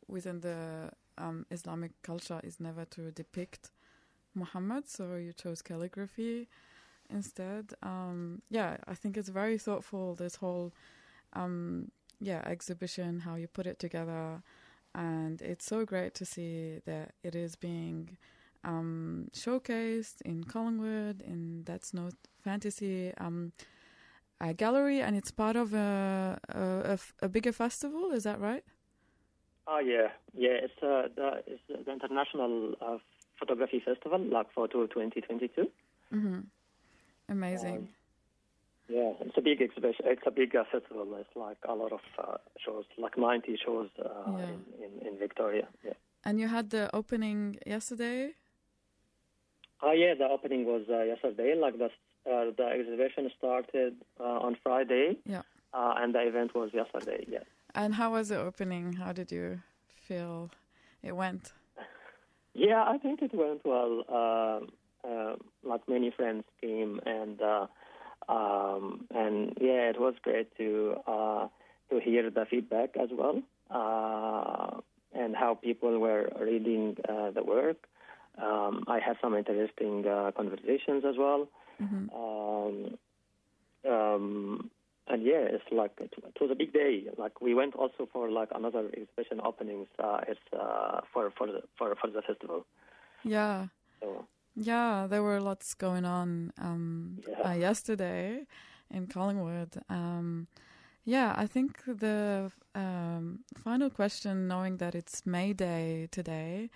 within 0.09 0.41
the 0.41 0.91
um, 1.19 1.47
Islamic 1.51 1.93
culture 2.03 2.41
is 2.45 2.61
never 2.61 2.85
to 2.87 3.13
depict 3.13 3.71
Muhammad, 4.35 4.89
so 4.89 5.17
you 5.17 5.33
chose 5.35 5.63
calligraphy 5.63 6.49
instead. 7.11 7.75
Um, 7.83 8.43
yeah, 8.51 8.79
I 8.89 8.95
think 8.95 9.17
it's 9.17 9.31
very 9.31 9.59
thoughtful. 9.59 10.15
This 10.17 10.37
whole 10.37 10.75
um, 11.35 11.91
yeah 12.21 12.43
exhibition, 12.47 13.21
how 13.21 13.37
you 13.37 13.49
put 13.49 13.67
it 13.67 13.79
together. 13.79 14.43
and 14.95 15.43
it's 15.43 15.67
so 15.67 15.85
great 15.87 16.15
to 16.15 16.25
see 16.25 16.81
that 16.87 17.13
it 17.23 17.35
is 17.37 17.57
being 17.57 18.17
um, 18.65 19.29
showcased 19.35 20.23
in 20.25 20.45
Collingwood 20.45 21.23
in 21.23 21.65
That's 21.67 21.95
No 21.95 22.11
Fantasy 22.43 23.13
um, 23.19 23.53
a 24.41 24.53
gallery, 24.55 25.01
and 25.01 25.17
it's 25.17 25.31
part 25.31 25.57
of 25.57 25.73
a, 25.75 26.39
a, 26.49 26.99
a 27.25 27.29
bigger 27.29 27.53
festival. 27.53 28.13
Is 28.13 28.25
that 28.25 28.41
right? 28.41 28.65
Oh 29.67 29.79
yeah, 29.79 30.09
yeah. 30.35 30.65
It's 30.67 30.83
uh, 30.83 31.09
the 31.15 31.43
it's 31.47 31.63
the 31.69 31.91
international 31.93 32.75
uh, 32.81 32.99
photography 33.39 33.81
festival, 33.85 34.19
like 34.21 34.53
Photo 34.55 34.87
2022. 34.87 35.71
Mm-hmm. 36.15 36.39
Amazing. 37.29 37.77
Um, 37.77 37.89
yeah, 38.89 39.13
it's 39.21 39.37
a 39.37 39.41
big 39.41 39.61
exhibition. 39.61 40.05
It's 40.07 40.23
a 40.27 40.31
big 40.31 40.55
uh, 40.55 40.63
festival. 40.71 41.09
It's 41.19 41.35
like 41.35 41.59
a 41.69 41.75
lot 41.75 41.93
of 41.93 42.01
uh, 42.19 42.37
shows, 42.65 42.85
like 42.99 43.19
90 43.19 43.59
shows 43.65 43.89
uh, 43.99 44.09
Yeah. 44.39 44.45
in, 44.45 44.65
in, 45.03 45.07
in 45.09 45.19
Victoria. 45.19 45.67
Yeah. 45.85 45.95
and 46.25 46.39
you 46.39 46.47
had 46.47 46.71
the 46.71 46.95
opening 46.95 47.57
yesterday. 47.67 48.31
Oh 49.83 49.91
yeah, 49.93 50.15
the 50.15 50.29
opening 50.29 50.65
was 50.67 50.83
uh, 50.89 51.03
yesterday. 51.03 51.55
Like 51.57 51.79
the 51.79 51.91
uh, 52.31 52.51
the 52.57 52.67
exhibition 52.79 53.31
started 53.39 53.95
uh, 54.21 54.23
on 54.47 54.57
Friday. 54.63 55.19
Yeah. 55.25 55.43
Uh, 55.73 55.95
and 55.99 56.15
the 56.15 56.21
event 56.21 56.55
was 56.55 56.71
yesterday. 56.73 57.25
Yeah. 57.29 57.41
And 57.75 57.95
how 57.95 58.13
was 58.13 58.29
the 58.29 58.39
opening? 58.39 58.95
How 58.95 59.13
did 59.13 59.31
you 59.31 59.61
feel 60.09 60.51
it 61.03 61.15
went? 61.15 61.53
Yeah, 62.55 62.83
I 62.87 62.97
think 62.99 63.21
it 63.21 63.35
went 63.35 63.63
well. 63.65 64.05
Um 64.09 64.69
uh, 65.07 65.37
like 65.63 65.83
many 65.89 66.11
friends 66.11 66.45
came, 66.61 67.01
and 67.07 67.41
uh, 67.41 67.67
um, 68.29 69.07
and 69.15 69.57
yeah, 69.61 69.91
it 69.91 70.01
was 70.01 70.15
great 70.23 70.57
to 70.57 70.97
uh, 71.07 71.49
to 71.91 72.01
hear 72.01 72.31
the 72.31 72.45
feedback 72.51 72.97
as 73.01 73.09
well, 73.13 73.43
uh, 73.71 74.81
and 75.19 75.37
how 75.37 75.55
people 75.55 75.99
were 75.99 76.31
reading 76.41 76.97
uh, 77.09 77.31
the 77.31 77.43
work. 77.43 77.87
Um, 78.43 78.85
I 78.87 78.99
had 78.99 79.17
some 79.23 79.35
interesting 79.35 80.07
uh, 80.07 80.31
conversations 80.37 81.05
as 81.09 81.17
well. 81.19 81.49
Hmm 81.79 82.07
Um, 82.13 82.97
um, 83.89 84.71
and 85.09 85.23
yeah, 85.23 85.45
it's 85.49 85.65
like 85.71 85.93
it, 86.01 86.13
it 86.17 86.41
was 86.41 86.51
a 86.51 86.55
big 86.55 86.73
day. 86.73 87.05
Like 87.19 87.41
we 87.41 87.55
went 87.55 87.75
also 87.75 88.09
for 88.13 88.31
like 88.31 88.49
another 88.55 88.87
exhibition 88.97 89.41
openings. 89.45 89.89
Uh, 90.03 90.21
it's 90.29 90.41
uh, 90.53 91.01
for 91.13 91.33
for 91.37 91.47
the 91.47 91.63
for 91.79 91.95
for 92.01 92.11
the 92.11 92.23
festival. 92.23 92.67
Yeah. 93.25 93.69
So 94.01 94.27
Yeah, 94.55 95.07
there 95.09 95.23
were 95.23 95.41
lots 95.41 95.75
going 95.75 96.05
on 96.05 96.53
um, 96.59 97.23
Yeah. 97.27 97.49
uh, 97.49 97.53
yesterday 97.53 98.47
in 98.91 99.07
Collingwood. 99.07 99.83
Um, 99.89 100.49
yeah, 101.05 101.35
I 101.37 101.47
think 101.47 101.83
the 101.87 102.51
um, 102.75 103.41
final 103.57 103.91
question, 103.91 104.49
knowing 104.49 104.79
that 104.79 104.95
it's 104.95 105.25
May 105.27 105.53
Day 105.53 106.09
today, 106.11 106.71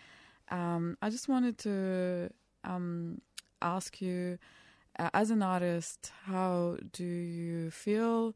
um, 0.51 0.97
I 1.03 1.11
just 1.11 1.29
wanted 1.29 1.59
to 1.59 2.31
um, 2.65 3.21
ask 3.63 4.01
you, 4.01 4.39
as 5.15 5.31
an 5.31 5.43
artist, 5.43 6.13
how 6.25 6.77
do 6.93 7.05
you 7.05 7.71
feel 7.71 8.35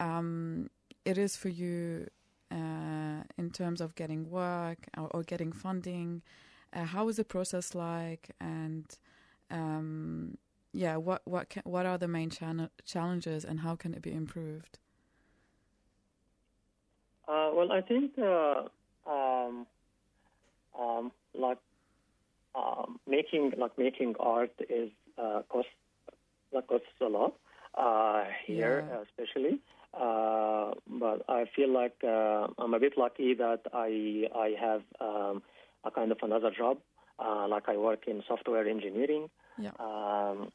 um, 0.00 0.68
it 1.04 1.16
is 1.18 1.36
for 1.36 1.48
you 1.48 2.08
uh, 2.50 3.22
in 3.38 3.50
terms 3.52 3.80
of 3.80 3.94
getting 3.94 4.28
work 4.30 4.78
or, 4.98 5.08
or 5.12 5.22
getting 5.22 5.52
funding? 5.52 6.22
Uh, 6.72 6.84
how 6.84 7.08
is 7.08 7.16
the 7.16 7.24
process 7.24 7.74
like, 7.74 8.30
and 8.40 8.98
um, 9.50 10.36
yeah, 10.72 10.96
what 10.96 11.22
what 11.24 11.48
can, 11.48 11.62
what 11.64 11.86
are 11.86 11.98
the 11.98 12.08
main 12.08 12.30
challenges, 12.84 13.44
and 13.44 13.60
how 13.60 13.76
can 13.76 13.94
it 13.94 14.02
be 14.02 14.12
improved? 14.12 14.78
Uh, 17.28 17.50
well, 17.54 17.72
I 17.72 17.80
think 17.80 18.18
um, 18.18 19.66
um, 20.78 21.12
like 21.34 21.58
um, 22.54 22.98
making 23.06 23.52
like 23.56 23.76
making 23.78 24.14
art 24.18 24.52
is 24.68 24.90
uh, 25.18 25.42
cost 25.48 25.68
like 26.52 26.66
costs 26.66 26.86
a 27.00 27.06
lot 27.06 27.34
uh, 28.54 28.60
here, 28.60 28.84
Yeah. 28.90 29.02
especially. 29.06 29.60
Uh, 29.94 30.74
but 30.88 31.22
I 31.28 31.44
feel 31.54 31.72
like 31.72 31.96
uh, 32.02 32.48
I'm 32.58 32.74
a 32.74 32.80
bit 32.80 32.94
lucky 32.98 33.34
that 33.34 33.60
I 33.72 34.26
I 34.34 34.48
have 34.60 34.82
um, 35.00 35.42
a 35.84 35.90
kind 35.90 36.10
of 36.12 36.18
another 36.22 36.50
job. 36.50 36.78
Uh, 37.18 37.46
like 37.48 37.68
I 37.68 37.76
work 37.76 38.08
in 38.08 38.22
software 38.26 38.66
engineering. 38.68 39.30
Yeah. 39.58 39.70
Um, 39.78 40.50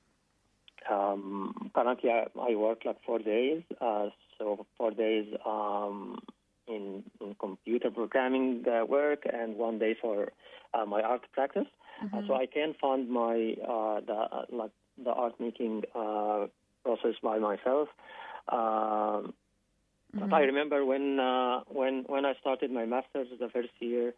um, 0.90 1.72
currently, 1.76 2.10
I, 2.10 2.26
I 2.40 2.56
work 2.56 2.80
like 2.86 2.98
four 3.06 3.20
days. 3.20 3.64
Uh, 3.80 4.10
so 4.38 4.66
four 4.78 4.92
days 4.92 5.28
um, 5.46 6.20
in, 6.68 7.04
in 7.22 7.36
computer 7.40 7.92
programming 7.92 8.64
uh, 8.68 8.86
work, 8.86 9.24
and 9.32 9.56
one 9.58 9.80
day 9.80 9.96
for 10.02 10.32
uh, 10.74 10.86
my 10.86 11.02
art 11.02 11.22
practice. 11.34 11.68
Uh, 12.14 12.22
so 12.28 12.34
I 12.36 12.46
can 12.46 12.74
fund 12.82 13.10
my 13.10 13.56
uh, 13.68 14.00
the 14.06 14.14
uh, 14.32 14.46
like 14.52 14.72
the 15.04 15.12
art 15.12 15.40
making 15.40 15.84
uh, 15.96 16.48
process 17.00 17.20
by 17.22 17.40
myself. 17.40 17.88
Um, 18.52 19.34
But 20.12 20.34
I 20.34 20.42
remember 20.42 20.86
when 20.86 21.20
uh, 21.20 21.62
when 21.68 22.04
when 22.08 22.26
I 22.26 22.34
started 22.42 22.72
my 22.72 22.86
masters 22.86 23.28
the 23.40 23.50
first 23.50 23.70
year, 23.80 24.14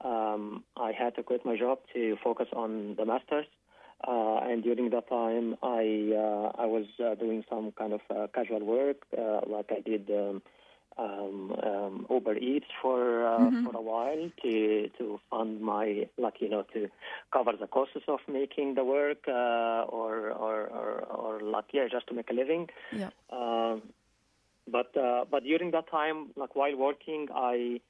um, 0.00 0.64
I 0.76 0.90
had 0.90 1.14
to 1.16 1.22
quit 1.22 1.44
my 1.44 1.56
job 1.56 1.78
to 1.94 2.16
focus 2.24 2.48
on 2.52 2.96
the 2.96 3.04
masters. 3.04 3.46
Uh, 4.06 4.38
and 4.42 4.62
during 4.62 4.90
that 4.90 5.08
time, 5.08 5.56
I 5.62 6.12
uh, 6.24 6.48
I 6.64 6.66
was 6.66 6.86
uh, 6.98 7.14
doing 7.14 7.44
some 7.48 7.72
kind 7.78 7.92
of 7.92 8.00
uh, 8.10 8.26
casual 8.34 8.64
work, 8.64 8.98
uh, 9.16 9.40
like 9.46 9.70
I 9.70 9.80
did 9.80 10.10
um, 10.10 10.42
um, 10.98 11.54
um, 11.62 12.06
Uber 12.08 12.36
Eats 12.36 12.66
for 12.80 13.26
uh, 13.26 13.50
for 13.64 13.76
a 13.76 13.80
while 13.80 14.30
to 14.42 14.88
to 14.98 15.20
fund 15.30 15.60
my 15.60 16.08
like 16.16 16.40
you 16.40 16.48
know 16.48 16.64
to 16.72 16.88
cover 17.32 17.52
the 17.58 17.66
costs 17.66 17.96
of 18.08 18.20
making 18.28 18.74
the 18.74 18.84
work 18.84 19.24
uh, 19.28 19.84
or, 19.88 20.30
or 20.30 20.66
or 20.66 21.00
or 21.04 21.40
like 21.42 21.66
yeah 21.72 21.86
just 21.90 22.06
to 22.08 22.14
make 22.14 22.30
a 22.30 22.34
living. 22.34 22.68
Yeah. 22.92 23.10
Um, 23.30 23.82
but 24.68 24.96
uh, 24.96 25.24
but 25.30 25.44
during 25.44 25.70
that 25.72 25.90
time, 25.90 26.30
like 26.36 26.56
while 26.56 26.76
working, 26.76 27.28
I 27.34 27.80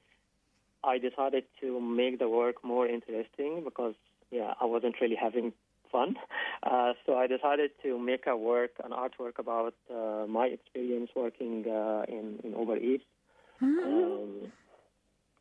I 0.83 0.99
decided 0.99 1.45
to 1.61 1.81
make 1.81 2.19
the 2.19 2.29
work 2.29 2.65
more 2.65 2.87
interesting 2.87 3.63
because 3.65 3.95
yeah 4.31 4.55
I 4.61 4.65
wasn't 4.65 5.01
really 5.01 5.17
having 5.17 5.53
fun. 5.93 6.17
Uh, 6.63 6.93
so 7.05 7.17
I 7.17 7.27
decided 7.27 7.71
to 7.83 7.99
make 7.99 8.27
a 8.27 8.37
work, 8.37 8.73
an 8.85 8.93
artwork 8.93 9.39
about 9.39 9.75
uh, 9.91 10.27
my 10.27 10.47
experience 10.47 11.11
working 11.15 11.65
uh, 11.69 12.05
in 12.09 12.39
in 12.45 12.59
Uber 12.59 12.77
Eats. 12.77 13.05
Um, 13.63 14.53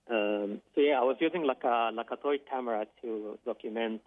um, 0.09 0.61
so 0.73 0.81
yeah, 0.81 0.99
I 0.99 1.03
was 1.03 1.17
using 1.19 1.43
like 1.43 1.63
a 1.63 1.91
like 1.93 2.11
a 2.11 2.17
toy 2.17 2.37
camera 2.49 2.85
to 3.01 3.37
document 3.45 4.01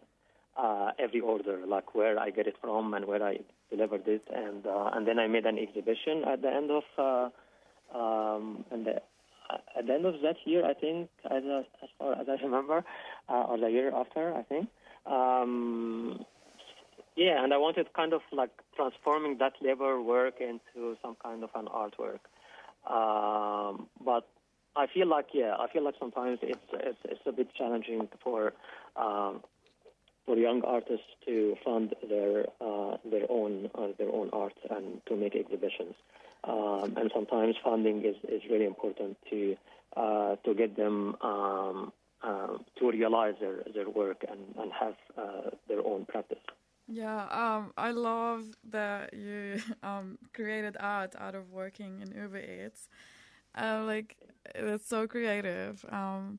uh, 0.57 0.91
every 0.99 1.21
order, 1.21 1.61
like 1.67 1.95
where 1.95 2.19
I 2.19 2.31
get 2.31 2.47
it 2.47 2.57
from 2.61 2.95
and 2.95 3.05
where 3.07 3.23
I 3.23 3.39
delivered 3.71 4.07
it, 4.07 4.23
and 4.33 4.67
uh, 4.67 4.91
and 4.95 5.07
then 5.07 5.19
I 5.19 5.27
made 5.27 5.47
an 5.47 5.59
exhibition 5.59 6.25
at 6.27 6.43
the 6.43 6.49
end 6.49 6.71
of 6.71 6.85
uh, 6.99 7.99
um, 7.99 8.65
and 8.71 8.87
the, 8.87 8.97
at 9.77 9.87
the 9.87 9.93
end 9.93 10.05
of 10.05 10.15
that 10.23 10.37
year, 10.45 10.65
I 10.65 10.75
think, 10.75 11.09
as 11.31 11.43
as 11.83 11.89
far 11.99 12.13
as 12.13 12.27
I 12.29 12.43
remember, 12.43 12.85
uh, 13.29 13.45
or 13.49 13.59
the 13.59 13.71
year 13.71 13.93
after, 13.95 14.35
I 14.35 14.43
think. 14.43 14.69
Um, 15.07 16.25
yeah, 17.19 17.43
and 17.43 17.53
I 17.53 17.57
wanted 17.57 17.93
kind 17.95 18.13
of 18.13 18.23
like 18.33 18.51
transforming 18.77 19.39
that 19.39 19.55
labor 19.61 20.01
work 20.01 20.35
into 20.41 20.97
some 21.03 21.17
kind 21.23 21.43
of 21.43 21.51
an 21.55 21.67
artwork. 21.67 22.23
Um, 22.89 23.89
but 24.05 24.27
I 24.77 24.87
feel 24.87 25.09
like 25.09 25.27
yeah, 25.35 25.57
I 25.59 25.67
feel 25.73 25.83
like 25.83 25.97
sometimes 25.99 26.39
it's 26.43 26.61
it's, 26.73 26.99
it's 27.05 27.21
a 27.27 27.33
bit 27.33 27.49
challenging 27.55 28.09
for 28.23 28.53
um, 28.95 29.43
for 30.25 30.37
young 30.37 30.63
artists 30.63 31.11
to 31.27 31.57
fund 31.65 31.95
their 32.09 32.47
uh, 32.61 32.97
their 33.11 33.27
own 33.29 33.69
uh, 33.75 33.89
their 33.99 34.11
own 34.11 34.31
art 34.33 34.55
and 34.71 35.01
to 35.07 35.17
make 35.17 35.35
exhibitions. 35.35 35.95
Um, 36.45 36.95
and 36.97 37.11
sometimes 37.13 37.57
funding 37.65 38.05
is, 38.05 38.15
is 38.29 38.43
really 38.49 38.65
important 38.65 39.17
to 39.31 39.57
uh, 39.97 40.37
to 40.45 40.55
get 40.55 40.77
them 40.77 41.17
um, 41.21 41.93
uh, 42.23 42.59
to 42.79 42.91
realize 42.91 43.35
their, 43.41 43.65
their 43.75 43.89
work 43.89 44.25
and, 44.29 44.41
and 44.57 44.71
have 44.73 44.95
uh, 45.17 45.51
their 45.69 45.85
own 45.85 46.05
practice. 46.05 46.39
Yeah, 46.91 47.27
um, 47.31 47.73
I 47.77 47.91
love 47.91 48.45
that 48.71 49.13
you 49.13 49.61
um, 49.83 50.19
created 50.33 50.77
art 50.81 51.15
out 51.19 51.35
of 51.35 51.51
working 51.53 52.01
in 52.01 52.13
Uber 52.17 52.39
Eats. 52.39 52.89
Uh, 53.55 53.83
like, 53.87 54.17
it's 54.55 54.89
so 54.89 55.07
creative. 55.07 55.85
Um, 55.91 56.39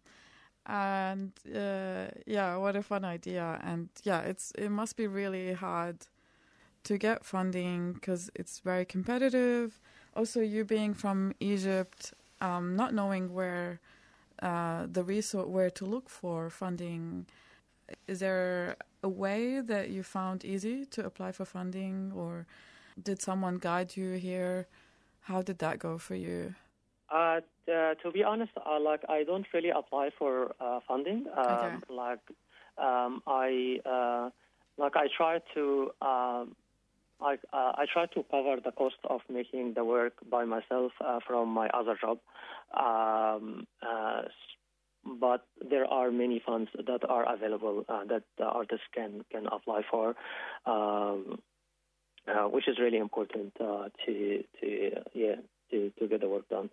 and 0.66 1.32
uh, 1.56 2.08
yeah, 2.28 2.58
what 2.58 2.76
a 2.76 2.84
fun 2.84 3.06
idea. 3.06 3.60
And 3.64 3.90
yeah, 4.04 4.22
it's 4.22 4.52
it 4.58 4.70
must 4.70 4.98
be 4.98 5.08
really 5.08 5.54
hard 5.54 5.98
to 6.86 6.98
get 6.98 7.26
funding 7.26 7.94
because 7.94 8.30
it's 8.36 8.60
very 8.60 8.86
competitive. 8.86 9.80
Also, 10.16 10.42
you 10.42 10.66
being 10.66 10.94
from 10.94 11.34
Egypt, 11.40 12.14
um, 12.42 12.76
not 12.76 12.94
knowing 12.94 13.34
where 13.34 13.80
uh, 14.42 14.88
the 14.92 15.04
resource 15.04 15.48
where 15.48 15.70
to 15.72 15.86
look 15.86 16.10
for 16.10 16.50
funding. 16.50 17.28
Is 18.08 18.20
there 18.20 18.76
a 19.04 19.10
way 19.10 19.62
that 19.62 19.90
you 19.90 20.04
found 20.04 20.44
easy 20.46 20.86
to 20.86 21.06
apply 21.06 21.32
for 21.32 21.46
funding, 21.46 22.12
or 22.16 22.46
did 23.02 23.22
someone 23.22 23.58
guide 23.58 23.96
you 23.96 24.14
here? 24.14 24.68
How 25.22 25.42
did 25.42 25.60
that 25.60 25.80
go 25.80 25.98
for 25.98 26.16
you? 26.16 26.56
Uh, 27.12 27.42
uh, 27.68 27.96
to 27.96 28.12
be 28.14 28.24
honest, 28.24 28.52
uh, 28.66 28.80
like 28.80 29.02
I 29.10 29.24
don't 29.24 29.46
really 29.54 29.70
apply 29.70 30.10
for 30.18 30.54
uh, 30.60 30.80
funding. 30.88 31.26
Um, 31.38 31.46
Okay. 31.46 31.76
Like 31.90 32.20
um, 32.78 33.22
I 33.28 33.80
uh, 33.86 34.30
like 34.78 34.96
I 34.96 35.08
try 35.16 35.40
to 35.56 35.92
um, 36.02 36.56
I 37.22 37.38
uh, 37.54 37.74
I 37.76 37.86
try 37.92 38.06
to 38.08 38.24
cover 38.32 38.58
the 38.64 38.72
cost 38.72 38.96
of 39.10 39.22
making 39.30 39.74
the 39.74 39.84
work 39.84 40.14
by 40.30 40.46
myself 40.46 40.92
uh, 41.06 41.20
from 41.26 41.50
my 41.50 41.68
other 41.70 41.98
job. 42.00 42.20
Um, 42.74 43.68
uh, 43.82 44.24
but 45.06 45.46
there 45.70 45.86
are 45.86 46.12
many 46.12 46.42
funds 46.46 46.70
that 46.76 47.08
are 47.10 47.32
available 47.34 47.86
uh, 47.88 48.04
that 48.06 48.24
the 48.38 48.46
artists 48.46 48.86
can 48.94 49.24
can 49.32 49.48
apply 49.48 49.82
for. 49.90 50.16
Um, 50.66 51.40
uh, 52.28 52.48
which 52.48 52.68
is 52.68 52.78
really 52.80 52.98
important 52.98 53.54
uh, 53.60 53.90
to 54.06 54.44
to 54.62 54.92
uh, 54.98 55.02
yeah 55.14 55.36
to 55.72 55.92
to 56.00 56.08
get 56.08 56.22
the 56.22 56.28
work 56.30 56.48
done. 56.50 56.70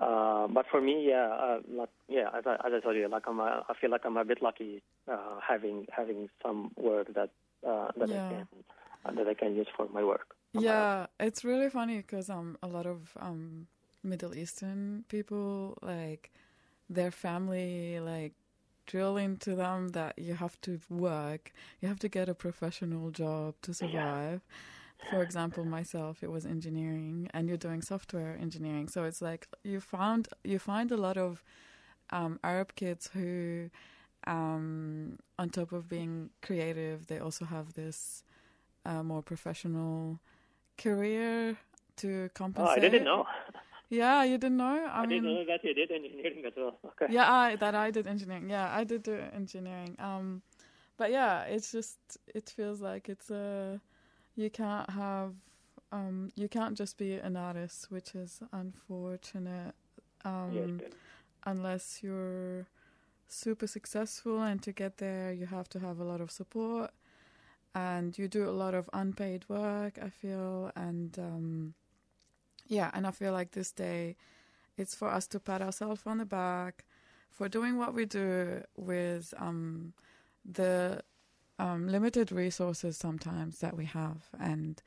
Uh, 0.00 0.46
but 0.48 0.64
for 0.70 0.80
me, 0.80 1.06
yeah, 1.08 1.28
uh, 1.28 1.58
like 1.68 1.90
yeah, 2.08 2.28
as 2.36 2.44
I, 2.46 2.54
as 2.66 2.72
I 2.76 2.80
told 2.80 2.96
you, 2.96 3.08
like 3.08 3.24
I'm, 3.26 3.38
a, 3.40 3.64
I 3.68 3.74
feel 3.80 3.90
like 3.90 4.02
I'm 4.04 4.16
a 4.16 4.24
bit 4.24 4.42
lucky 4.42 4.82
uh, 5.10 5.38
having 5.46 5.86
having 5.94 6.28
some 6.42 6.70
work 6.76 7.12
that 7.14 7.30
uh, 7.66 7.88
that 7.98 8.10
Yeah. 8.10 8.26
I 8.26 8.34
can 8.34 8.46
uh, 9.04 9.12
that 9.12 9.28
I 9.28 9.34
can 9.34 9.54
use 9.54 9.66
for 9.76 9.88
my 9.92 10.02
work. 10.02 10.34
Yeah, 10.52 11.06
it's 11.18 11.44
really 11.44 11.68
funny 11.70 11.98
because 11.98 12.30
um 12.30 12.56
a 12.62 12.66
lot 12.66 12.86
of 12.86 13.16
um 13.20 13.66
Middle 14.02 14.34
Eastern 14.34 15.04
people 15.08 15.78
like 15.82 16.32
their 16.90 17.12
family 17.12 18.00
like 18.00 18.34
drill 18.86 19.16
into 19.18 19.56
them 19.56 19.90
that 19.90 20.18
you 20.18 20.34
have 20.34 20.60
to 20.62 20.80
work, 20.90 21.52
you 21.80 21.88
have 21.88 22.00
to 22.00 22.08
get 22.08 22.28
a 22.28 22.34
professional 22.34 23.10
job 23.10 23.54
to 23.62 23.74
survive. 23.74 24.42
For 25.04 25.22
example, 25.22 25.64
myself, 25.64 26.22
it 26.22 26.30
was 26.30 26.46
engineering, 26.46 27.28
and 27.34 27.48
you're 27.48 27.56
doing 27.58 27.82
software 27.82 28.36
engineering. 28.40 28.88
So 28.88 29.04
it's 29.04 29.22
like 29.22 29.48
you 29.64 29.80
found 29.80 30.28
you 30.44 30.58
find 30.58 30.92
a 30.92 30.98
lot 30.98 31.16
of 31.18 31.42
um, 32.10 32.38
Arab 32.44 32.74
kids 32.76 33.10
who, 33.14 33.70
um, 34.26 35.18
on 35.38 35.50
top 35.50 35.72
of 35.72 35.88
being 35.88 36.30
creative, 36.42 37.06
they 37.06 37.18
also 37.18 37.44
have 37.46 37.74
this 37.74 38.24
uh, 38.86 39.02
more 39.02 39.22
professional 39.22 40.20
career 40.78 41.56
to 41.98 42.30
Oh, 42.56 42.64
compensate. 42.64 42.76
I 42.76 42.78
didn't 42.80 43.04
know. 43.04 43.26
Yeah, 43.90 44.22
you 44.22 44.38
didn't 44.38 44.56
know. 44.56 44.88
I, 44.88 45.00
I, 45.02 45.06
mean, 45.06 45.22
didn't 45.22 45.34
know 45.34 45.44
that 45.46 45.64
you 45.64 45.74
did 45.74 45.90
engineering 45.90 46.44
as 46.46 46.52
well. 46.56 46.78
Okay. 47.02 47.12
yeah, 47.12 47.30
I, 47.30 47.56
that 47.56 47.74
I 47.74 47.90
did 47.90 48.06
engineering. 48.06 48.48
Yeah, 48.48 48.70
I 48.72 48.84
did 48.84 49.02
do 49.02 49.18
engineering. 49.34 49.96
Um, 49.98 50.42
but 50.96 51.10
yeah, 51.10 51.42
it's 51.42 51.72
just 51.72 51.98
it 52.32 52.48
feels 52.48 52.80
like 52.80 53.08
it's 53.08 53.30
a 53.30 53.80
you 54.36 54.48
can't 54.48 54.88
have 54.90 55.34
um 55.90 56.30
you 56.36 56.48
can't 56.48 56.76
just 56.78 56.96
be 56.98 57.14
an 57.14 57.36
artist, 57.36 57.90
which 57.90 58.14
is 58.14 58.40
unfortunate. 58.52 59.74
Um, 60.24 60.52
Yes, 60.54 60.68
yes. 60.80 60.90
unless 61.46 62.00
you're 62.02 62.66
super 63.26 63.66
successful 63.66 64.42
and 64.42 64.60
to 64.62 64.72
get 64.72 64.98
there 64.98 65.32
you 65.32 65.46
have 65.46 65.68
to 65.68 65.78
have 65.78 66.00
a 66.00 66.04
lot 66.04 66.20
of 66.20 66.30
support 66.30 66.90
and 67.74 68.18
you 68.18 68.26
do 68.26 68.48
a 68.48 68.50
lot 68.50 68.74
of 68.74 68.90
unpaid 68.92 69.44
work 69.48 69.98
i 70.02 70.10
feel 70.10 70.72
and 70.74 71.16
um 71.18 71.74
yeah 72.70 72.90
and 72.94 73.06
i 73.06 73.10
feel 73.10 73.32
like 73.32 73.50
this 73.50 73.70
day 73.72 74.16
it's 74.78 74.94
for 74.94 75.08
us 75.08 75.26
to 75.26 75.38
pat 75.38 75.60
ourselves 75.60 76.02
on 76.06 76.16
the 76.16 76.24
back 76.24 76.86
for 77.30 77.48
doing 77.48 77.76
what 77.76 77.92
we 77.92 78.06
do 78.06 78.62
with 78.76 79.34
um 79.36 79.92
the 80.50 81.02
um 81.58 81.86
limited 81.86 82.32
resources 82.32 82.96
sometimes 82.96 83.58
that 83.58 83.76
we 83.76 83.84
have 83.84 84.28
and 84.38 84.82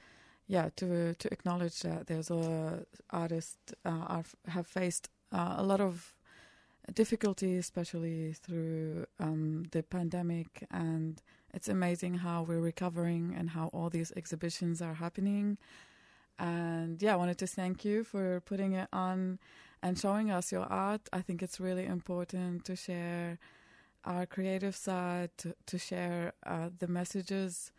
yeah 0.48 0.70
to 0.76 1.14
to 1.16 1.32
acknowledge 1.32 1.82
that 1.82 2.08
there's 2.08 2.32
a 2.32 2.84
artists 3.12 3.74
uh, 3.86 3.90
are, 3.90 4.24
have 4.48 4.66
faced 4.66 5.10
uh, 5.32 5.56
a 5.58 5.64
lot 5.64 5.82
of 5.82 6.16
difficulty, 6.92 7.56
especially 7.58 8.34
through 8.34 9.06
um, 9.20 9.66
the 9.72 9.84
pandemic. 9.84 10.66
And 10.70 11.22
it's 11.54 11.70
amazing 11.70 12.16
how 12.16 12.44
we're 12.44 12.60
recovering 12.60 13.34
and 13.38 13.52
how 13.52 13.68
all 13.68 13.90
these 13.90 14.12
exhibitions 14.16 14.82
are 14.82 14.96
happening. 14.96 15.58
And 16.40 17.02
yeah, 17.02 17.14
I 17.14 17.16
wanted 17.16 17.38
to 17.40 17.48
thank 17.48 17.86
you 17.86 18.04
for 18.04 18.42
putting 18.42 18.74
it 18.74 18.88
on 18.92 19.40
and 19.82 20.00
showing 20.00 20.32
us 20.32 20.52
your 20.52 20.64
art. 20.64 21.02
I 21.12 21.22
think 21.22 21.42
it's 21.44 21.60
really 21.60 21.86
important 21.86 22.66
to 22.66 22.76
share 22.76 23.38
our 24.06 24.26
creative 24.26 24.76
side, 24.76 25.30
to, 25.38 25.56
to 25.68 25.78
share 25.78 26.34
uh, 26.46 26.70
the 26.78 26.88
messages 26.88 27.72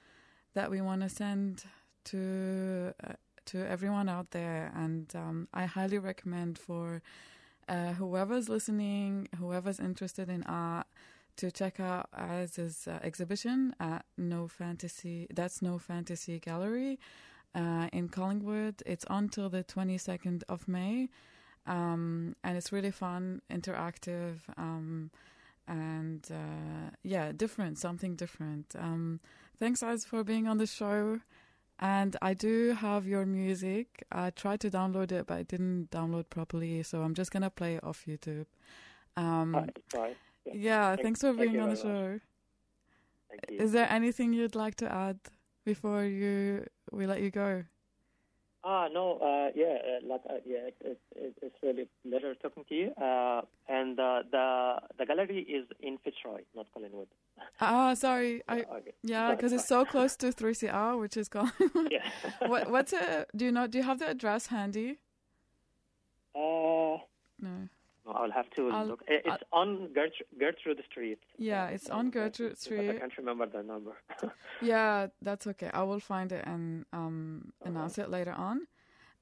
that 0.54 0.70
we 0.70 0.80
want 0.80 1.02
to 1.02 1.08
send 1.08 1.64
to 2.04 2.94
uh, 3.02 3.14
to 3.46 3.68
everyone 3.68 4.08
out 4.08 4.30
there. 4.30 4.72
And 4.74 5.10
um, 5.14 5.48
I 5.52 5.66
highly 5.66 5.98
recommend 5.98 6.58
for 6.58 7.02
uh, 7.68 7.92
whoever's 7.92 8.48
listening, 8.48 9.28
whoever's 9.38 9.80
interested 9.80 10.28
in 10.28 10.42
art, 10.44 10.86
to 11.36 11.50
check 11.50 11.80
out 11.80 12.08
Az's 12.16 12.86
uh, 12.86 13.00
exhibition 13.02 13.74
at 13.80 14.04
No 14.16 14.48
Fantasy. 14.48 15.26
That's 15.34 15.60
No 15.60 15.78
Fantasy 15.78 16.38
Gallery 16.38 16.98
uh, 17.54 17.88
in 17.92 18.08
Collingwood. 18.08 18.82
It's 18.86 19.04
until 19.10 19.48
the 19.48 19.64
22nd 19.64 20.42
of 20.48 20.66
May, 20.68 21.08
um, 21.66 22.36
and 22.44 22.56
it's 22.56 22.72
really 22.72 22.90
fun, 22.90 23.42
interactive, 23.50 24.38
um, 24.56 25.10
and 25.66 26.26
uh, 26.30 26.90
yeah, 27.02 27.32
different, 27.32 27.78
something 27.78 28.16
different. 28.16 28.74
Um, 28.78 29.20
thanks, 29.58 29.82
Az, 29.82 30.04
for 30.04 30.24
being 30.24 30.46
on 30.48 30.58
the 30.58 30.66
show. 30.66 31.20
And 31.80 32.16
I 32.22 32.34
do 32.34 32.72
have 32.72 33.04
your 33.06 33.26
music. 33.26 34.04
I 34.12 34.30
tried 34.30 34.60
to 34.60 34.70
download 34.70 35.10
it, 35.10 35.26
but 35.26 35.34
I 35.38 35.42
didn't 35.42 35.90
download 35.90 36.30
properly, 36.30 36.82
so 36.84 37.02
I'm 37.02 37.14
just 37.14 37.32
gonna 37.32 37.50
play 37.50 37.74
it 37.76 37.82
off 37.84 38.04
YouTube. 38.06 38.46
Um, 39.16 39.54
Right. 39.54 40.16
Yeah. 40.44 40.52
yeah, 40.54 40.88
Thank- 40.90 41.02
thanks 41.02 41.20
for 41.22 41.32
being 41.32 41.58
on 41.60 41.70
the 41.70 41.76
show. 41.76 42.20
Is 43.48 43.72
there 43.72 43.90
anything 43.90 44.32
you'd 44.32 44.54
like 44.54 44.76
to 44.76 44.90
add 44.92 45.18
before 45.64 46.04
you 46.04 46.66
we 46.92 47.06
let 47.06 47.20
you 47.20 47.30
go? 47.30 47.64
Ah, 48.66 48.88
no, 48.88 49.18
uh, 49.18 49.50
yeah, 49.54 49.76
uh, 49.76 50.06
like, 50.08 50.22
uh, 50.30 50.36
yeah, 50.46 50.68
it, 50.68 50.76
it, 50.80 51.00
it, 51.16 51.34
it's 51.42 51.56
really 51.62 51.86
pleasure 52.08 52.34
talking 52.34 52.64
to 52.66 52.74
you. 52.74 52.92
Uh, 52.96 53.42
and 53.68 54.00
uh, 54.00 54.22
the 54.30 54.76
the 54.98 55.04
gallery 55.04 55.40
is 55.42 55.66
in 55.80 55.98
Fitzroy, 55.98 56.40
not 56.56 56.66
Collingwood. 56.72 57.08
Ah, 57.60 57.92
sorry, 57.92 58.42
I 58.48 58.60
okay. 58.60 58.94
yeah, 59.02 59.34
because 59.34 59.52
it's 59.52 59.66
so 59.68 59.84
close 59.84 60.16
to 60.16 60.28
3CR, 60.32 60.98
which 60.98 61.16
is 61.18 61.28
gone. 61.28 61.52
Yeah. 61.90 62.08
what 62.48 62.70
what's 62.70 62.94
it? 62.94 63.28
Do 63.36 63.44
you 63.44 63.52
know? 63.52 63.66
Do 63.66 63.76
you 63.78 63.84
have 63.84 63.98
the 63.98 64.08
address 64.08 64.46
handy? 64.46 64.98
Uh, 66.34 66.96
No. 67.38 67.68
I'll 68.06 68.30
have 68.30 68.50
to 68.50 68.70
I'll- 68.70 68.86
look. 68.86 69.02
It's 69.08 69.42
on 69.52 69.92
Gert- 69.92 70.26
Gertrude 70.38 70.82
Street. 70.90 71.18
Yeah, 71.38 71.68
it's 71.68 71.88
on 71.88 72.10
Gertrude 72.10 72.56
But 72.68 72.78
I 72.78 72.98
can't 72.98 73.18
remember 73.18 73.46
the 73.46 73.62
number. 73.62 73.92
Yeah, 74.60 75.08
that's 75.22 75.46
okay. 75.46 75.70
I 75.72 75.82
will 75.82 76.00
find 76.00 76.30
it 76.32 76.44
and 76.46 76.84
um, 76.92 77.52
announce 77.64 77.98
it 77.98 78.10
later 78.10 78.32
on. 78.32 78.66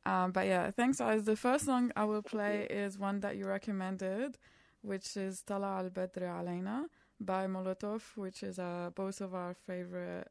Um, 0.04 0.32
but 0.32 0.46
yeah, 0.46 0.70
thanks, 0.72 0.98
guys. 0.98 1.24
The 1.24 1.36
first 1.36 1.64
song 1.66 1.92
I 1.94 2.04
will 2.04 2.22
play 2.22 2.66
is 2.68 2.98
one 2.98 3.20
that 3.20 3.36
you 3.36 3.46
recommended, 3.46 4.36
which 4.82 5.16
is 5.16 5.42
Tala 5.42 5.78
al 5.78 5.90
Badr 5.90 6.24
Alayna 6.24 6.86
by 7.20 7.46
Molotov, 7.46 8.02
which 8.16 8.42
is 8.42 8.58
uh, 8.58 8.90
both 8.94 9.20
of 9.20 9.32
our 9.32 9.54
favorite 9.54 10.28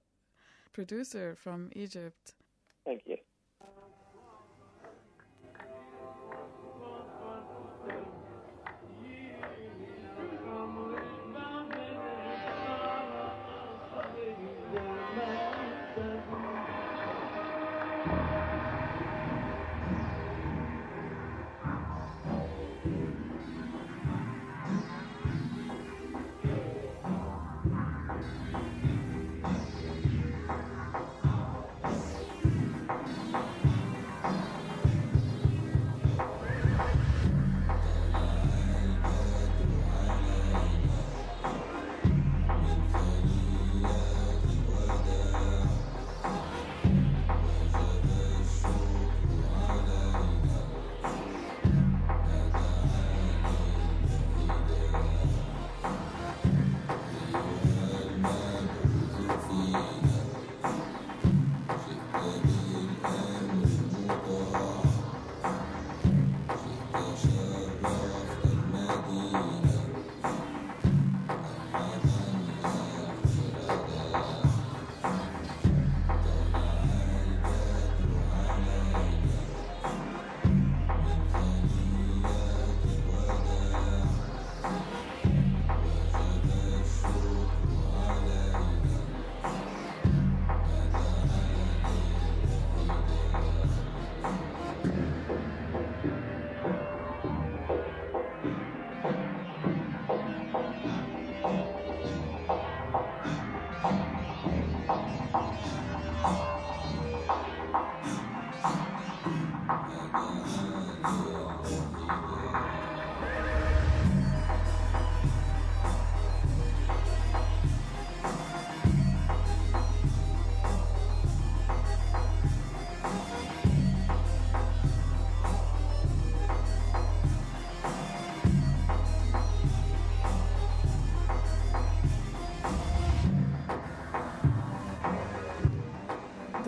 producer 0.73 1.35
from 1.35 1.69
Egypt. 1.73 2.33
Thank 2.85 3.03
you. 3.05 3.17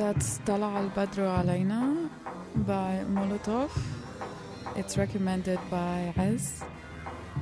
That's 0.04 0.40
Tala 0.40 0.68
al 0.70 0.90
Badru 0.90 1.24
Alaina 1.24 2.10
by 2.68 3.06
Molotov. 3.08 3.72
It's 4.76 4.98
recommended 4.98 5.60
by 5.72 6.14
Rez. 6.18 6.62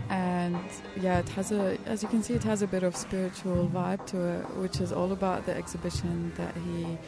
And 0.09 0.63
yeah, 0.95 1.17
it 1.21 1.29
has 1.29 1.51
a, 1.51 1.79
as 1.87 2.03
you 2.03 2.09
can 2.09 2.21
see, 2.21 2.35
it 2.35 2.43
has 2.43 2.61
a 2.61 2.67
bit 2.67 2.83
of 2.83 2.95
spiritual 2.95 3.67
vibe 3.67 4.05
to 4.11 4.21
it, 4.21 4.57
which 4.57 4.79
is 4.79 4.91
all 4.91 5.11
about 5.11 5.47
the 5.47 5.55
exhibition 5.55 6.33
that 6.35 6.55
he 6.55 6.99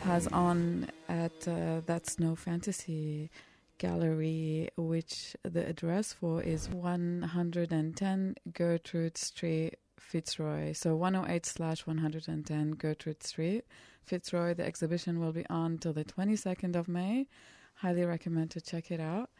has 0.00 0.26
on 0.28 0.88
at 1.10 1.46
uh, 1.46 1.82
That's 1.84 2.18
No 2.18 2.34
Fantasy 2.34 3.30
Gallery, 3.76 4.70
which 4.78 5.36
the 5.42 5.68
address 5.68 6.14
for 6.14 6.42
is 6.42 6.70
110 6.70 8.36
Gertrude 8.54 9.18
Street, 9.18 9.74
Fitzroy. 9.98 10.72
So 10.72 10.96
108 10.96 11.44
slash 11.44 11.86
110 11.86 12.70
Gertrude 12.70 13.22
Street. 13.22 13.64
Fitzroy. 14.08 14.54
The 14.54 14.64
exhibition 14.64 15.20
will 15.20 15.32
be 15.32 15.44
on 15.50 15.78
till 15.78 15.92
the 15.92 16.04
22nd 16.04 16.74
of 16.74 16.88
May. 16.88 17.26
Highly 17.74 18.04
recommend 18.04 18.50
to 18.52 18.60
check 18.60 18.90
it 18.90 19.00
out. 19.00 19.30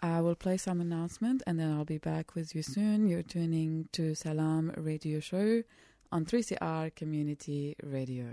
I 0.00 0.20
will 0.20 0.34
play 0.34 0.56
some 0.56 0.80
announcement 0.80 1.42
and 1.46 1.58
then 1.58 1.72
I'll 1.72 1.84
be 1.84 1.98
back 1.98 2.34
with 2.34 2.54
you 2.54 2.62
soon. 2.62 3.08
You're 3.08 3.22
tuning 3.22 3.88
to 3.92 4.14
Salam 4.14 4.72
Radio 4.76 5.20
Show 5.20 5.62
on 6.12 6.24
3CR 6.24 6.94
Community 6.94 7.76
Radio. 7.82 8.26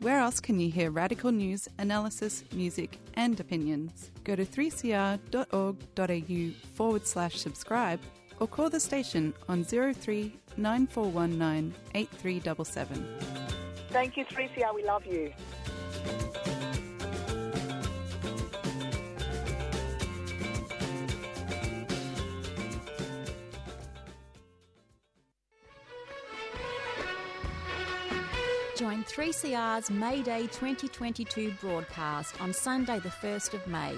Where 0.00 0.18
else 0.18 0.40
can 0.40 0.60
you 0.60 0.70
hear 0.70 0.90
radical 0.90 1.32
news, 1.32 1.68
analysis, 1.78 2.44
music, 2.52 2.98
and 3.14 3.38
opinions? 3.40 4.10
Go 4.24 4.36
to 4.36 4.44
3cr.org.au 4.44 6.74
forward 6.74 7.06
slash 7.06 7.38
subscribe 7.38 8.00
or 8.40 8.46
call 8.46 8.70
the 8.70 8.80
station 8.80 9.34
on 9.48 9.64
03 9.64 10.32
9419 10.56 11.74
8377. 11.94 13.37
Thank 13.90 14.16
you, 14.16 14.24
3CR. 14.26 14.74
We 14.74 14.84
love 14.84 15.06
you. 15.06 15.32
Join 28.76 29.02
3CR's 29.04 29.90
May 29.90 30.22
Day 30.22 30.42
2022 30.42 31.52
broadcast 31.60 32.40
on 32.40 32.52
Sunday, 32.52 33.00
the 33.00 33.08
1st 33.08 33.54
of 33.54 33.66
May. 33.66 33.96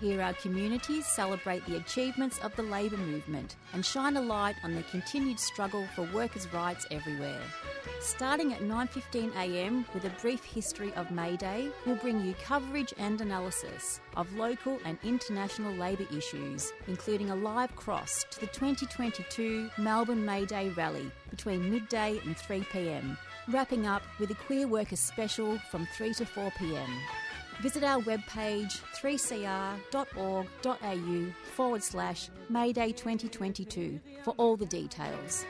Here, 0.00 0.20
our 0.20 0.32
communities 0.32 1.06
celebrate 1.06 1.64
the 1.66 1.76
achievements 1.76 2.40
of 2.40 2.56
the 2.56 2.62
labour 2.62 2.96
movement 2.96 3.56
and 3.72 3.84
shine 3.84 4.16
a 4.16 4.20
light 4.20 4.56
on 4.64 4.74
the 4.74 4.82
continued 4.84 5.38
struggle 5.38 5.86
for 5.94 6.08
workers' 6.12 6.52
rights 6.52 6.86
everywhere. 6.90 7.40
Starting 8.00 8.52
at 8.54 8.62
9:15am 8.62 9.84
with 9.92 10.04
a 10.06 10.10
brief 10.22 10.42
history 10.42 10.92
of 10.94 11.10
May 11.10 11.36
Day, 11.36 11.70
we'll 11.84 11.96
bring 11.96 12.24
you 12.24 12.34
coverage 12.42 12.94
and 12.98 13.20
analysis 13.20 14.00
of 14.16 14.32
local 14.34 14.80
and 14.84 14.98
international 15.04 15.72
labour 15.74 16.06
issues, 16.16 16.72
including 16.88 17.30
a 17.30 17.36
live 17.36 17.76
cross 17.76 18.24
to 18.30 18.40
the 18.40 18.46
2022 18.46 19.70
Melbourne 19.76 20.24
May 20.24 20.46
Day 20.46 20.70
rally 20.70 21.10
between 21.30 21.70
midday 21.70 22.18
and 22.24 22.36
3pm 22.36 23.18
wrapping 23.48 23.86
up 23.86 24.02
with 24.18 24.30
a 24.30 24.34
Queer 24.34 24.66
Workers 24.66 25.00
special 25.00 25.58
from 25.70 25.86
3 25.94 26.14
to 26.14 26.24
4 26.26 26.50
pm. 26.58 26.90
Visit 27.60 27.84
our 27.84 28.00
webpage 28.00 28.80
3cr.org.au 29.02 29.82
forward 31.54 31.82
slash 31.82 32.30
Mayday 32.48 32.92
2022 32.92 34.00
for 34.24 34.34
all 34.38 34.56
the 34.56 34.64
details 34.66 35.44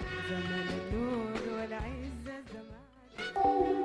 thank 3.43 3.67
you. 3.67 3.80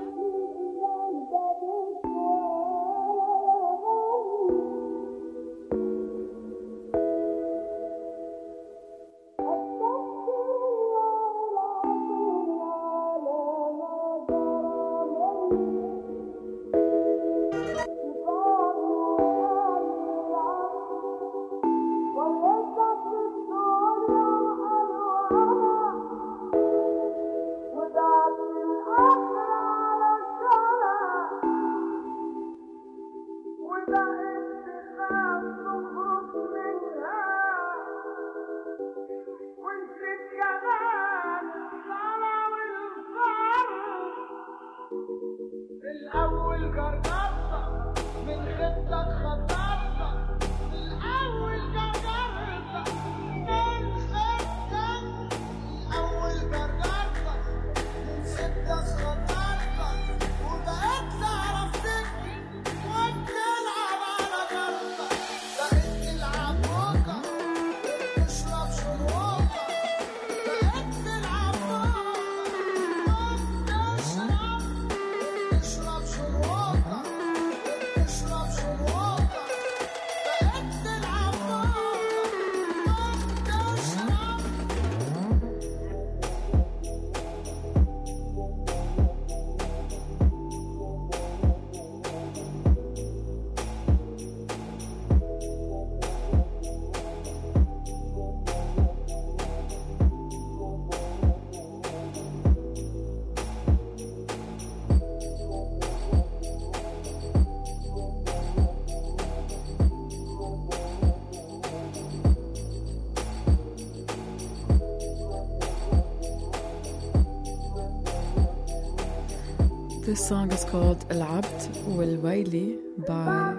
This 120.06 120.28
song 120.28 120.52
is 120.52 120.63
called 120.65 121.04
El 121.10 121.24
Abd 121.24 121.78
Wal-Waili 121.88 122.78
by 123.08 123.56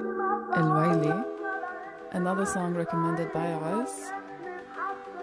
El 0.55 0.69
Waili. 0.77 1.25
Another 2.13 2.47
song 2.47 2.73
recommended 2.73 3.33
by 3.33 3.51
us. 3.51 4.13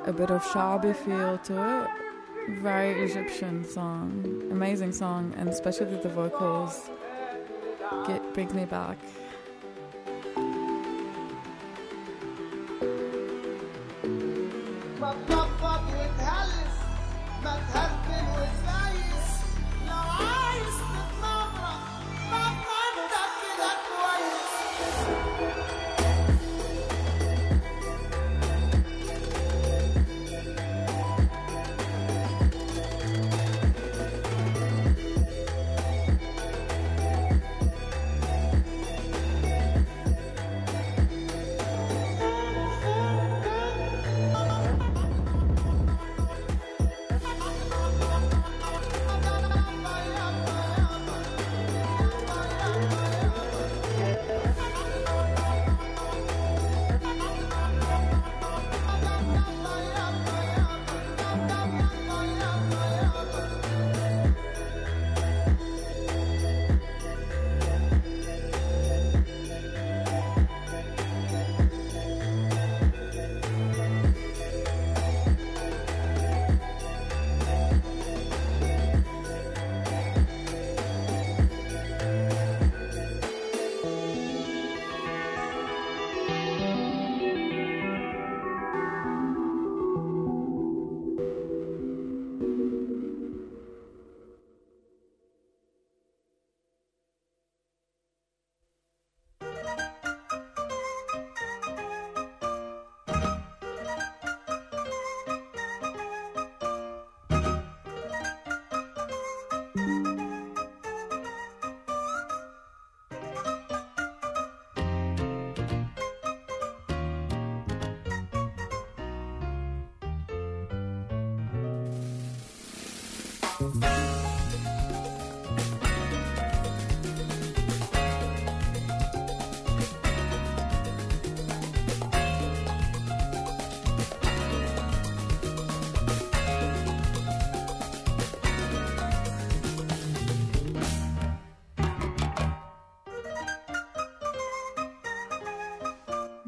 A 0.06 0.12
bit 0.12 0.32
of 0.32 0.44
Shabi 0.44 0.94
feel 0.94 1.38
to 1.38 1.84
it. 1.84 1.90
Very 2.62 3.06
Egyptian 3.06 3.64
song. 3.64 4.50
Amazing 4.52 4.92
song, 4.92 5.34
and 5.38 5.48
especially 5.48 5.96
the 5.96 6.10
vocals 6.10 6.90
get 8.06 8.22
bring 8.34 8.54
me 8.54 8.66
back. 8.66 8.98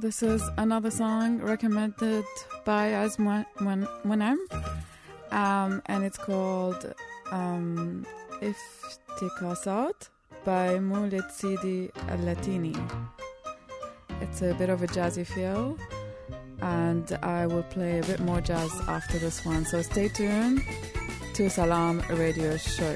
This 0.06 0.22
is 0.22 0.44
another 0.58 0.92
song 0.92 1.40
recommended 1.40 2.26
by 2.64 2.90
Azmunem, 2.90 4.38
um, 5.32 5.82
and 5.88 6.04
it's 6.04 6.20
called 6.20 6.94
um, 7.32 8.06
Out" 9.66 10.10
by 10.44 10.78
Mulid 10.78 11.32
Sidi 11.32 11.90
Al 12.08 12.20
Latini. 12.20 12.78
It's 14.22 14.44
a 14.44 14.54
bit 14.54 14.70
of 14.70 14.84
a 14.84 14.88
jazzy 14.88 15.26
feel, 15.26 15.76
and 16.62 17.12
I 17.24 17.48
will 17.48 17.64
play 17.64 17.98
a 17.98 18.04
bit 18.04 18.20
more 18.20 18.42
jazz 18.42 18.72
after 18.88 19.18
this 19.18 19.44
one. 19.44 19.66
So 19.66 19.82
stay 19.82 20.10
tuned 20.10 20.62
to 21.34 21.50
Salam 21.50 22.04
Radio 22.12 22.58
Show. 22.58 22.96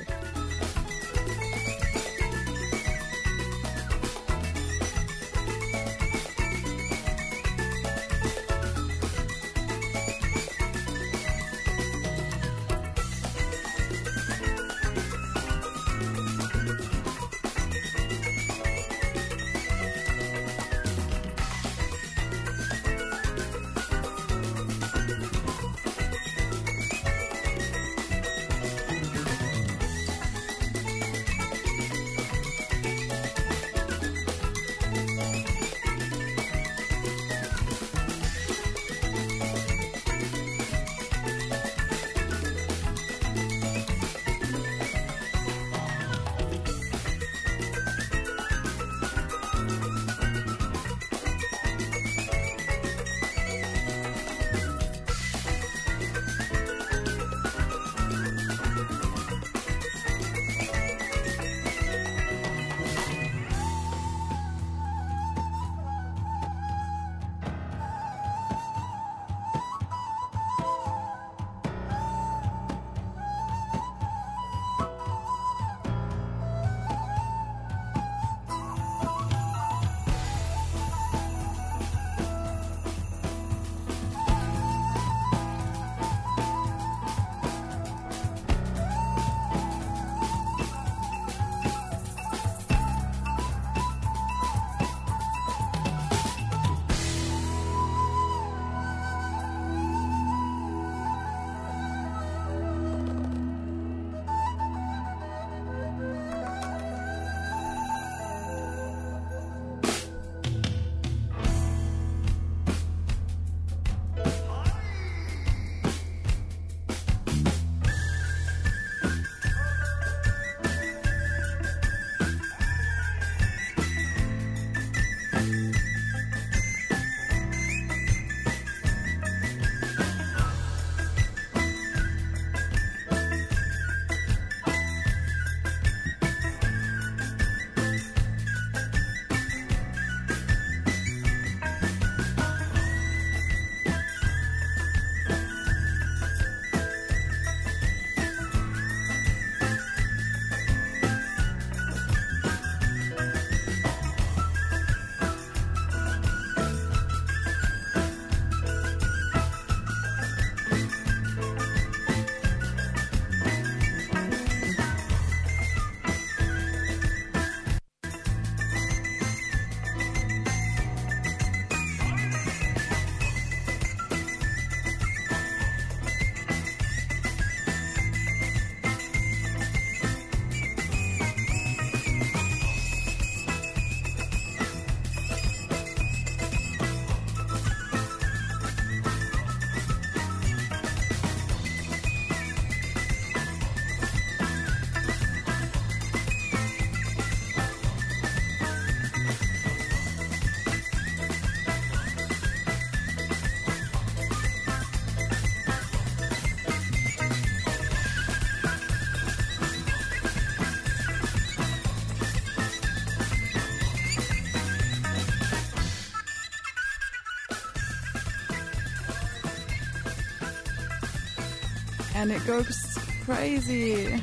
And 222.19 222.33
it 222.33 222.45
goes 222.45 222.97
crazy. 223.23 224.21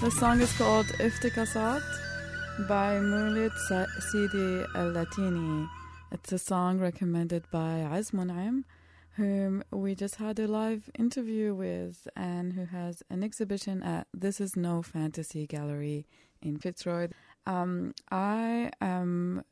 The 0.00 0.10
song 0.10 0.40
is 0.40 0.50
called 0.56 0.86
Iftikasat 0.86 1.82
by 2.66 2.98
Mulid 3.00 3.52
Sa- 3.68 3.92
Sidi 4.00 4.64
Al 4.74 4.92
Latini. 4.92 5.68
It's 6.10 6.32
a 6.32 6.38
song 6.38 6.78
recommended 6.78 7.44
by 7.50 7.86
Azmunaim, 7.92 8.64
whom 9.16 9.62
we 9.70 9.94
just 9.94 10.16
had 10.16 10.38
a 10.38 10.48
live 10.48 10.88
interview 10.98 11.54
with 11.54 12.08
and 12.16 12.54
who 12.54 12.64
has 12.64 13.02
an 13.10 13.22
exhibition 13.22 13.82
at 13.82 14.06
This 14.14 14.40
Is 14.40 14.56
No 14.56 14.80
Fantasy 14.80 15.46
Gallery 15.46 16.06
in 16.40 16.56
Fitzroy. 16.56 17.08
Um, 17.44 17.92
I 18.10 18.70
am 18.80 19.44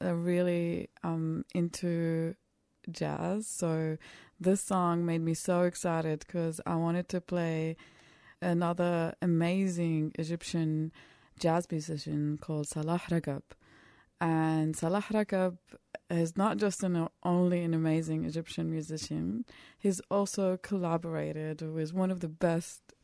really 0.00 0.90
um, 1.04 1.44
into 1.54 2.34
jazz, 2.90 3.46
so 3.46 3.96
this 4.38 4.60
song 4.60 5.04
made 5.06 5.22
me 5.22 5.34
so 5.34 5.62
excited 5.62 6.20
because 6.20 6.60
I 6.66 6.76
wanted 6.76 7.08
to 7.10 7.20
play 7.20 7.76
another 8.42 9.14
amazing 9.22 10.12
Egyptian 10.18 10.92
jazz 11.38 11.66
musician 11.70 12.38
called 12.40 12.68
Salah 12.68 13.00
Ragab. 13.10 13.42
And 14.20 14.76
Salah 14.76 15.04
Ragab 15.12 15.58
is 16.10 16.36
not 16.36 16.58
just 16.58 16.82
an 16.82 17.08
only 17.22 17.62
an 17.62 17.74
amazing 17.74 18.24
Egyptian 18.24 18.70
musician, 18.70 19.44
he's 19.78 20.00
also 20.10 20.56
collaborated 20.58 21.62
with 21.62 21.92
one 21.92 22.10
of 22.10 22.20
the 22.20 22.28
best 22.28 22.94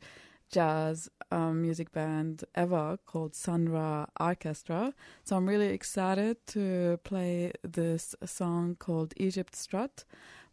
jazz 0.51 1.09
um, 1.31 1.63
music 1.63 1.91
band 1.91 2.43
ever 2.53 2.97
called 3.07 3.33
Sun 3.33 3.69
Ra 3.69 4.05
Orchestra. 4.19 4.93
So 5.23 5.35
I'm 5.35 5.49
really 5.49 5.69
excited 5.69 6.37
to 6.47 6.99
play 7.03 7.53
this 7.63 8.15
song 8.23 8.75
called 8.77 9.13
Egypt 9.17 9.55
Strut 9.55 10.05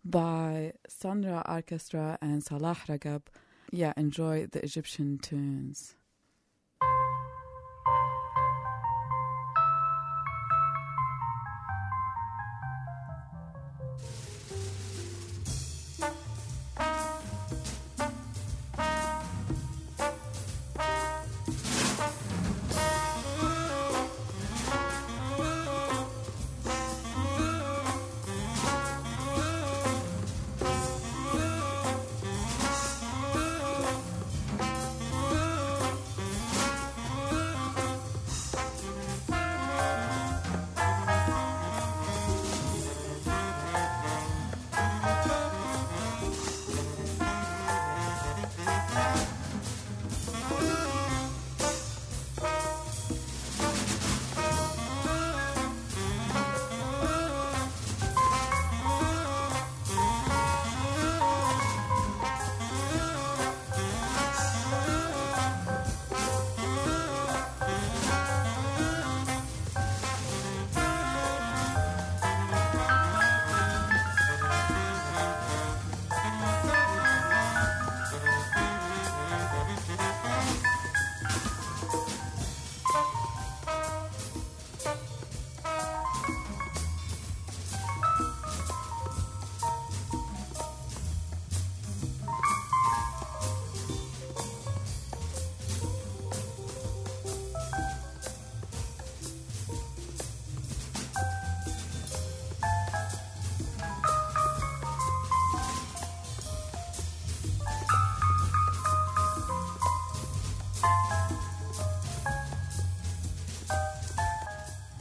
by 0.05 0.73
Sun 0.89 1.23
Ra 1.23 1.43
Orchestra 1.49 2.19
and 2.21 2.43
Salah 2.43 2.77
Ragab. 2.89 3.23
Yeah, 3.71 3.93
enjoy 3.97 4.47
the 4.47 4.63
Egyptian 4.65 5.19
tunes. 5.19 5.95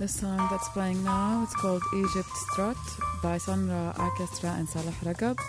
Song 0.09 0.47
that's 0.49 0.67
playing 0.69 1.03
now 1.03 1.43
is 1.43 1.53
called 1.53 1.83
Egypt 1.95 2.29
Strut 2.51 2.77
by 3.21 3.37
Sun 3.37 3.69
Ra 3.69 3.93
Orchestra 3.99 4.49
and 4.57 4.67
Salah 4.67 4.91
Ragab. 5.03 5.39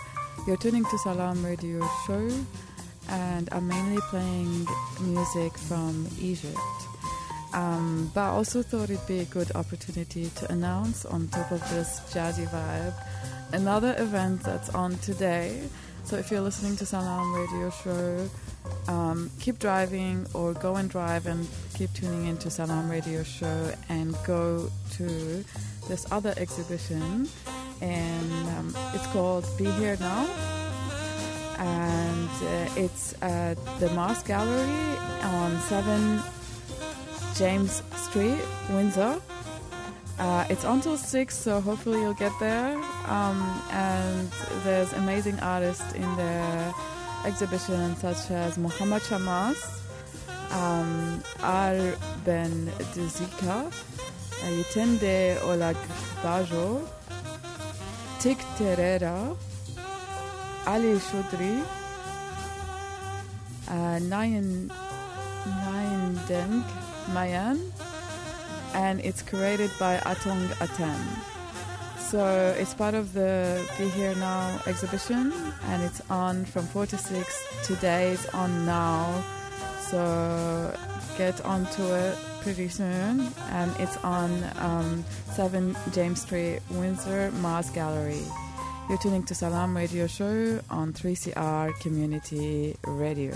You're 0.45 0.57
tuning 0.57 0.85
to 0.85 0.97
Salam 0.99 1.43
Radio 1.43 1.81
Show, 2.05 2.29
and 3.09 3.49
I'm 3.51 3.67
mainly 3.67 3.99
playing 4.09 4.67
music 5.01 5.57
from 5.57 6.07
Egypt. 6.19 6.57
Um, 7.53 8.11
but 8.13 8.21
I 8.21 8.27
also 8.27 8.61
thought 8.61 8.89
it'd 8.91 9.05
be 9.07 9.19
a 9.19 9.25
good 9.25 9.51
opportunity 9.55 10.29
to 10.35 10.51
announce, 10.51 11.05
on 11.05 11.27
top 11.29 11.51
of 11.51 11.59
this 11.71 11.99
jazzy 12.13 12.47
vibe, 12.47 12.93
another 13.53 13.95
event 13.97 14.43
that's 14.43 14.69
on 14.69 14.97
today. 14.99 15.59
So 16.03 16.17
if 16.17 16.29
you're 16.29 16.41
listening 16.41 16.77
to 16.77 16.85
Salam 16.85 17.33
Radio 17.33 17.71
Show, 17.71 18.29
um, 18.87 19.31
keep 19.39 19.57
driving 19.59 20.27
or 20.33 20.53
go 20.53 20.75
and 20.75 20.89
drive 20.89 21.25
and 21.25 21.47
keep 21.81 21.93
tuning 21.93 22.27
in 22.27 22.37
to 22.37 22.47
Salam 22.47 22.91
Radio 22.91 23.23
Show 23.23 23.73
and 23.89 24.15
go 24.23 24.69
to 24.91 25.43
this 25.87 26.05
other 26.11 26.31
exhibition 26.37 27.27
and 27.81 28.31
um, 28.49 28.75
it's 28.93 29.07
called 29.07 29.47
Be 29.57 29.65
Here 29.65 29.97
Now 29.99 30.29
and 31.57 32.29
uh, 32.29 32.69
it's 32.75 33.15
at 33.23 33.55
the 33.79 33.89
Mars 33.95 34.21
Gallery 34.21 34.95
on 35.23 35.59
7 35.61 36.21
James 37.35 37.81
Street, 37.95 38.37
Windsor. 38.69 39.19
Uh, 40.19 40.45
it's 40.51 40.65
until 40.65 40.97
6, 40.97 41.35
so 41.35 41.59
hopefully 41.61 41.99
you'll 42.01 42.13
get 42.13 42.33
there. 42.39 42.77
Um, 43.07 43.59
and 43.71 44.29
there's 44.63 44.93
amazing 44.93 45.39
artists 45.39 45.93
in 45.93 46.15
the 46.15 46.75
exhibition, 47.25 47.95
such 47.95 48.29
as 48.29 48.59
Muhammad 48.59 49.01
Shamas, 49.01 49.80
um, 50.53 51.23
Ar 51.41 51.75
Ben 52.25 52.71
Dizika, 52.93 53.71
Yitende 54.43 55.37
Olagbajo, 55.41 56.87
Tik 58.19 58.37
Terera, 58.57 59.35
Ali 60.67 60.99
Shudri, 60.99 61.63
uh, 63.67 63.99
Nayan 64.09 64.69
Deng 66.27 66.63
Mayan, 67.13 67.59
and 68.73 68.99
it's 69.01 69.21
created 69.21 69.71
by 69.79 69.97
Atong 70.05 70.47
Atem. 70.59 70.99
So 72.11 72.53
it's 72.59 72.73
part 72.73 72.93
of 72.93 73.13
the 73.13 73.65
Be 73.77 73.87
Here 73.89 74.13
Now 74.15 74.59
exhibition, 74.67 75.31
and 75.69 75.81
it's 75.81 76.01
on 76.09 76.43
from 76.45 76.67
4 76.67 76.85
to 76.87 76.97
6. 76.97 77.43
Today's 77.63 78.25
on 78.33 78.65
now, 78.65 79.23
so 79.91 80.73
get 81.17 81.43
onto 81.45 81.83
it 81.83 82.17
pretty 82.41 82.69
soon. 82.69 83.27
And 83.49 83.71
it's 83.79 83.97
on 83.97 84.31
um, 84.55 85.03
7 85.33 85.75
James 85.91 86.21
Street, 86.21 86.59
Windsor, 86.69 87.31
Mars 87.41 87.69
Gallery. 87.69 88.23
You're 88.87 88.97
tuning 88.97 89.23
to 89.23 89.35
Salam 89.35 89.75
Radio 89.75 90.07
Show 90.07 90.59
on 90.69 90.93
3CR 90.93 91.77
Community 91.81 92.75
Radio. 92.85 93.33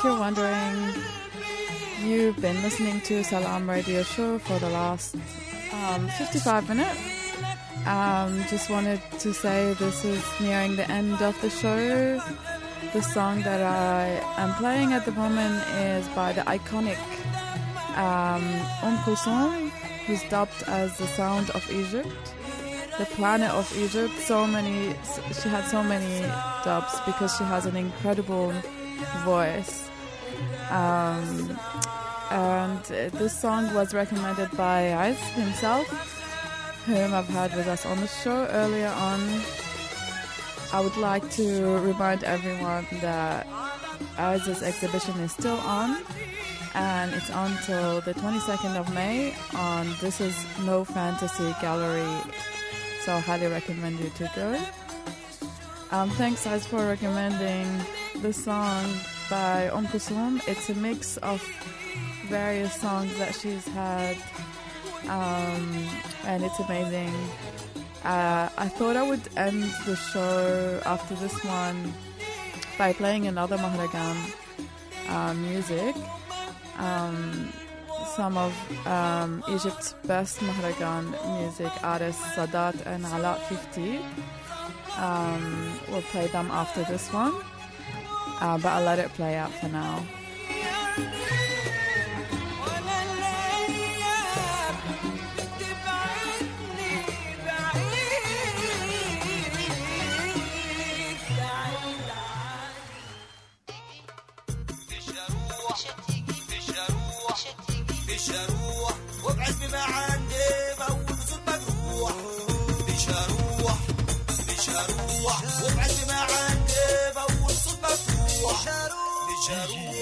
If 0.00 0.04
you're 0.04 0.18
wondering, 0.18 0.94
you've 2.02 2.40
been 2.40 2.62
listening 2.62 3.02
to 3.02 3.22
Salam 3.22 3.68
Radio 3.68 4.02
Show 4.02 4.38
for 4.38 4.58
the 4.58 4.70
last 4.70 5.14
um, 5.74 6.08
55 6.08 6.70
minutes. 6.70 7.36
Um, 7.86 8.42
just 8.48 8.70
wanted 8.70 9.02
to 9.18 9.34
say 9.34 9.74
this 9.74 10.02
is 10.06 10.24
nearing 10.40 10.76
the 10.76 10.90
end 10.90 11.20
of 11.20 11.38
the 11.42 11.50
show. 11.50 12.18
The 12.94 13.02
song 13.02 13.42
that 13.42 13.60
I 13.60 14.06
am 14.42 14.54
playing 14.54 14.94
at 14.94 15.04
the 15.04 15.12
moment 15.12 15.68
is 15.76 16.08
by 16.16 16.32
the 16.32 16.40
iconic 16.42 16.96
um, 17.98 18.42
Kulthum, 19.04 19.68
who's 20.06 20.22
dubbed 20.30 20.62
as 20.66 20.96
the 20.96 21.08
Sound 21.08 21.50
of 21.50 21.70
Egypt, 21.70 22.34
the 22.96 23.04
Planet 23.04 23.50
of 23.50 23.70
Egypt. 23.76 24.14
So 24.20 24.46
many, 24.46 24.94
she 25.34 25.50
had 25.50 25.66
so 25.66 25.82
many 25.82 26.22
dubs 26.64 26.98
because 27.04 27.36
she 27.36 27.44
has 27.44 27.66
an 27.66 27.76
incredible 27.76 28.54
voice. 29.26 29.89
Um, 30.70 31.58
and 32.30 32.78
uh, 32.78 33.08
this 33.18 33.38
song 33.38 33.74
was 33.74 33.92
recommended 33.92 34.56
by 34.56 34.94
Ice 34.94 35.20
himself, 35.30 35.86
whom 36.86 37.12
I've 37.12 37.26
had 37.28 37.54
with 37.56 37.66
us 37.66 37.84
on 37.84 37.98
the 38.00 38.06
show 38.06 38.46
earlier 38.46 38.86
on. 38.86 39.20
I 40.72 40.80
would 40.80 40.96
like 40.96 41.28
to 41.32 41.78
remind 41.78 42.22
everyone 42.22 42.86
that 43.00 43.48
Ice's 44.16 44.62
exhibition 44.62 45.18
is 45.18 45.32
still 45.32 45.58
on, 45.58 46.02
and 46.74 47.12
it's 47.14 47.30
on 47.30 47.56
till 47.64 48.00
the 48.02 48.14
22nd 48.14 48.76
of 48.76 48.94
May 48.94 49.34
on 49.54 49.92
This 50.00 50.20
Is 50.20 50.36
No 50.64 50.84
Fantasy 50.84 51.52
Gallery. 51.60 52.22
So 53.00 53.14
I 53.14 53.20
highly 53.20 53.48
recommend 53.48 53.98
you 53.98 54.10
to 54.10 54.30
go. 54.36 54.60
Um, 55.90 56.10
thanks, 56.10 56.46
Ice, 56.46 56.64
for 56.64 56.86
recommending 56.86 57.66
the 58.22 58.32
song 58.32 58.84
by 59.30 59.70
Om 59.70 59.86
Kulthum. 59.86 60.42
It's 60.48 60.68
a 60.68 60.74
mix 60.74 61.16
of 61.18 61.40
various 62.28 62.74
songs 62.74 63.16
that 63.18 63.34
she's 63.34 63.66
had, 63.68 64.16
um, 65.08 65.88
and 66.24 66.42
it's 66.42 66.58
amazing. 66.58 67.14
Uh, 68.04 68.48
I 68.58 68.68
thought 68.68 68.96
I 68.96 69.08
would 69.08 69.22
end 69.36 69.62
the 69.86 69.94
show 69.94 70.80
after 70.84 71.14
this 71.14 71.44
one 71.44 71.94
by 72.76 72.92
playing 72.92 73.28
another 73.28 73.56
Mahragan 73.56 74.18
uh, 75.08 75.34
music. 75.34 75.94
Um, 76.76 77.52
some 78.16 78.36
of 78.36 78.52
um, 78.86 79.44
Egypt's 79.48 79.94
best 80.06 80.40
Mahragan 80.40 81.04
music 81.40 81.72
artists, 81.84 82.22
Sadat 82.34 82.84
and 82.86 83.04
Ala 83.04 83.38
50. 83.48 84.00
Um, 84.98 85.78
we'll 85.88 86.02
play 86.02 86.26
them 86.26 86.50
after 86.50 86.82
this 86.84 87.12
one, 87.12 87.34
uh, 88.40 88.58
but 88.58 88.68
I'll 88.68 88.84
let 88.84 88.98
it 88.98 89.12
play 89.14 89.36
out 89.36 89.52
for 89.52 89.68
now. 89.68 90.04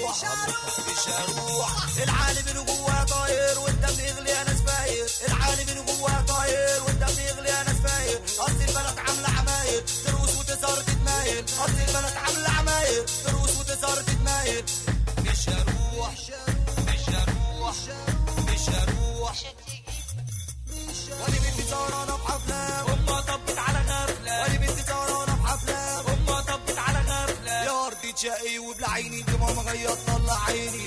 هروح 0.09 0.79
مش 0.91 1.07
هروح 1.09 1.71
العالم 2.03 2.47
اللي 2.47 2.63
جواه 2.63 3.03
طاير 3.03 3.59
والدم 3.59 3.99
يغلي 4.05 4.41
أنا 4.41 4.53
سفاير 4.55 5.05
العالم 5.27 5.69
اللي 5.69 5.81
جواه 5.83 6.21
طاير 6.21 6.83
والدم 6.83 7.21
يغلي 7.23 7.61
أنا 7.61 7.73
سفاير 7.73 8.21
اصل 8.39 8.61
البلد 8.61 8.97
عامله 8.99 9.29
عماير 9.39 9.83
تروس 10.05 10.35
وتظهر 10.37 10.81
تتمايل 10.81 11.43
اصل 11.45 11.79
البلد 11.87 12.13
عامله 12.17 12.49
عماير 12.49 13.05
تروس 13.25 13.57
وتظهر 13.57 13.97
تتمايل 14.01 14.63
مش 15.19 15.49
هروح 15.49 16.13
مش 16.87 17.09
هروح 17.09 17.75
مش 18.47 18.69
هروح 18.69 19.33
وأنا 21.21 21.37
بنتي 21.39 21.63
سهرانه 21.69 22.15
بحفله 22.17 22.93
امها 22.93 23.21
شقي 28.21 28.59
وبلعيني 28.59 29.21
دموع 29.21 29.51
مغيط 29.51 29.97
طلع 30.07 30.45
عيني. 30.47 30.85